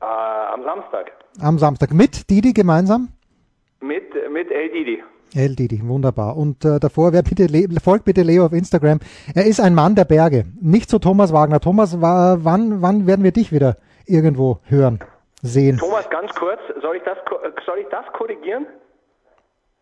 [0.00, 1.12] Äh, am Samstag.
[1.40, 1.92] Am Samstag.
[1.92, 3.08] Mit Didi gemeinsam?
[3.80, 5.02] Mit, mit El Didi.
[5.34, 6.36] El Didi, wunderbar.
[6.36, 7.48] Und äh, davor, wer bitte
[7.80, 9.00] folgt bitte Leo auf Instagram.
[9.34, 10.44] Er ist ein Mann der Berge.
[10.60, 11.60] Nicht so Thomas Wagner.
[11.60, 13.76] Thomas, wa wann, wann werden wir dich wieder
[14.06, 15.00] irgendwo hören,
[15.42, 15.78] sehen?
[15.78, 17.16] Thomas, ganz kurz, soll ich das,
[17.64, 18.66] soll ich das korrigieren?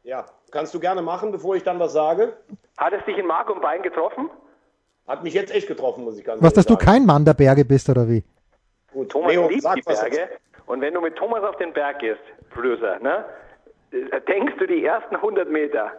[0.04, 2.32] Ja, kannst du gerne machen, bevor ich dann was sage.
[2.78, 4.30] Hat es dich in Mark und Bein getroffen?
[5.06, 7.34] Hat mich jetzt echt getroffen, muss ich ganz Was, dass ehrlich du kein Mann der
[7.34, 8.22] Berge bist, oder wie?
[8.92, 10.28] Gut, Thomas Leo, liebt sag die Berge.
[10.66, 12.20] Und wenn du mit Thomas auf den Berg gehst,
[12.50, 13.24] Producer, ne,
[14.28, 15.92] denkst du die ersten 100 Meter,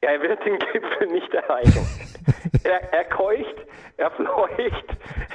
[0.00, 1.86] er wird den Gipfel nicht erreichen.
[2.64, 3.56] er, er keucht,
[3.96, 4.86] er fleucht,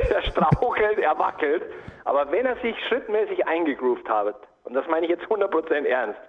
[0.10, 1.64] er strauchelt, er wackelt.
[2.06, 6.20] Aber wenn er sich schrittmäßig eingegroovt hat, und das meine ich jetzt 100% ernst,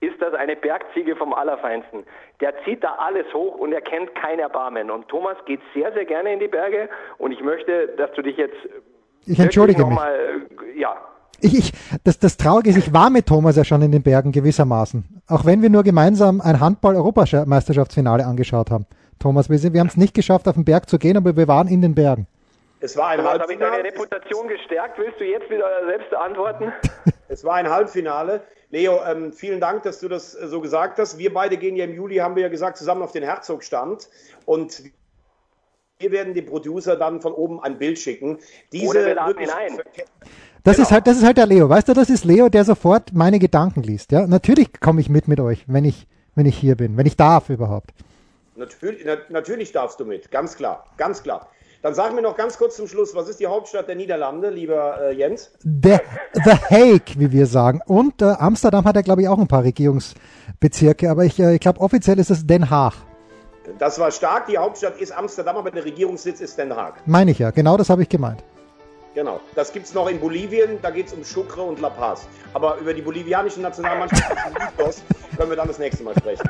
[0.00, 2.04] ist das eine Bergziege vom Allerfeinsten.
[2.40, 4.90] Der zieht da alles hoch und er kennt kein Erbarmen.
[4.90, 6.88] Und Thomas geht sehr, sehr gerne in die Berge
[7.18, 8.56] und ich möchte, dass du dich jetzt
[9.26, 9.94] Ich entschuldige mich.
[9.94, 10.96] Mal, äh, ja,
[11.40, 11.72] Ich,
[12.04, 15.04] das, das Traurige ist, ich war mit Thomas ja schon in den Bergen gewissermaßen.
[15.28, 18.86] Auch wenn wir nur gemeinsam ein Handball-Europameisterschaftsfinale angeschaut haben.
[19.18, 21.46] Thomas, wir, sind- wir haben es nicht geschafft, auf den Berg zu gehen, aber wir
[21.48, 22.26] waren in den Bergen.
[22.80, 23.94] Es war ein Thomas, habe ich deine Halbfinale.
[24.04, 24.98] Reputation gestärkt?
[24.98, 26.72] Willst du jetzt wieder selbst antworten?
[27.30, 28.40] Es war ein Halbfinale.
[28.70, 31.18] Leo, ähm, vielen Dank, dass du das äh, so gesagt hast.
[31.18, 34.08] Wir beide gehen ja im Juli, haben wir ja gesagt, zusammen auf den Herzogstand.
[34.46, 34.82] Und
[35.98, 38.38] wir werden dem Producer dann von oben ein Bild schicken.
[38.72, 39.80] Diese Oder wir laden wirklich- ihn ein.
[40.64, 40.86] Das Genau.
[40.86, 41.68] ist halt, das ist halt der Leo.
[41.68, 44.12] Weißt du, das ist Leo, der sofort meine Gedanken liest.
[44.12, 47.16] Ja, natürlich komme ich mit mit euch, wenn ich, wenn ich hier bin, wenn ich
[47.16, 47.90] darf überhaupt.
[48.56, 51.48] Natürlich, na, natürlich darfst du mit, ganz klar, ganz klar.
[51.80, 55.00] Dann sag mir noch ganz kurz zum Schluss, was ist die Hauptstadt der Niederlande, lieber
[55.00, 55.52] äh, Jens?
[55.62, 55.98] The,
[56.34, 57.80] The Hague, wie wir sagen.
[57.86, 61.60] Und äh, Amsterdam hat ja, glaube ich, auch ein paar Regierungsbezirke, aber ich, äh, ich
[61.60, 62.94] glaube, offiziell ist es Den Haag.
[63.78, 67.06] Das war stark, die Hauptstadt ist Amsterdam, aber der Regierungssitz ist Den Haag.
[67.06, 68.42] Meine ich ja, genau das habe ich gemeint.
[69.18, 69.40] Genau.
[69.56, 72.28] Das gibt es noch in Bolivien, da geht es um Sucre und La Paz.
[72.54, 74.22] Aber über die bolivianische Nationalmannschaft
[75.36, 76.48] können wir dann das nächste Mal sprechen.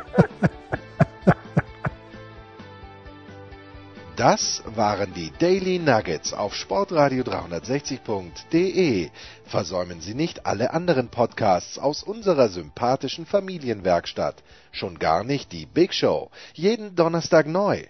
[4.17, 9.09] Das waren die Daily Nuggets auf Sportradio 360.de.
[9.47, 14.43] Versäumen Sie nicht alle anderen Podcasts aus unserer sympathischen Familienwerkstatt.
[14.73, 16.29] Schon gar nicht die Big Show.
[16.53, 17.85] Jeden Donnerstag neu.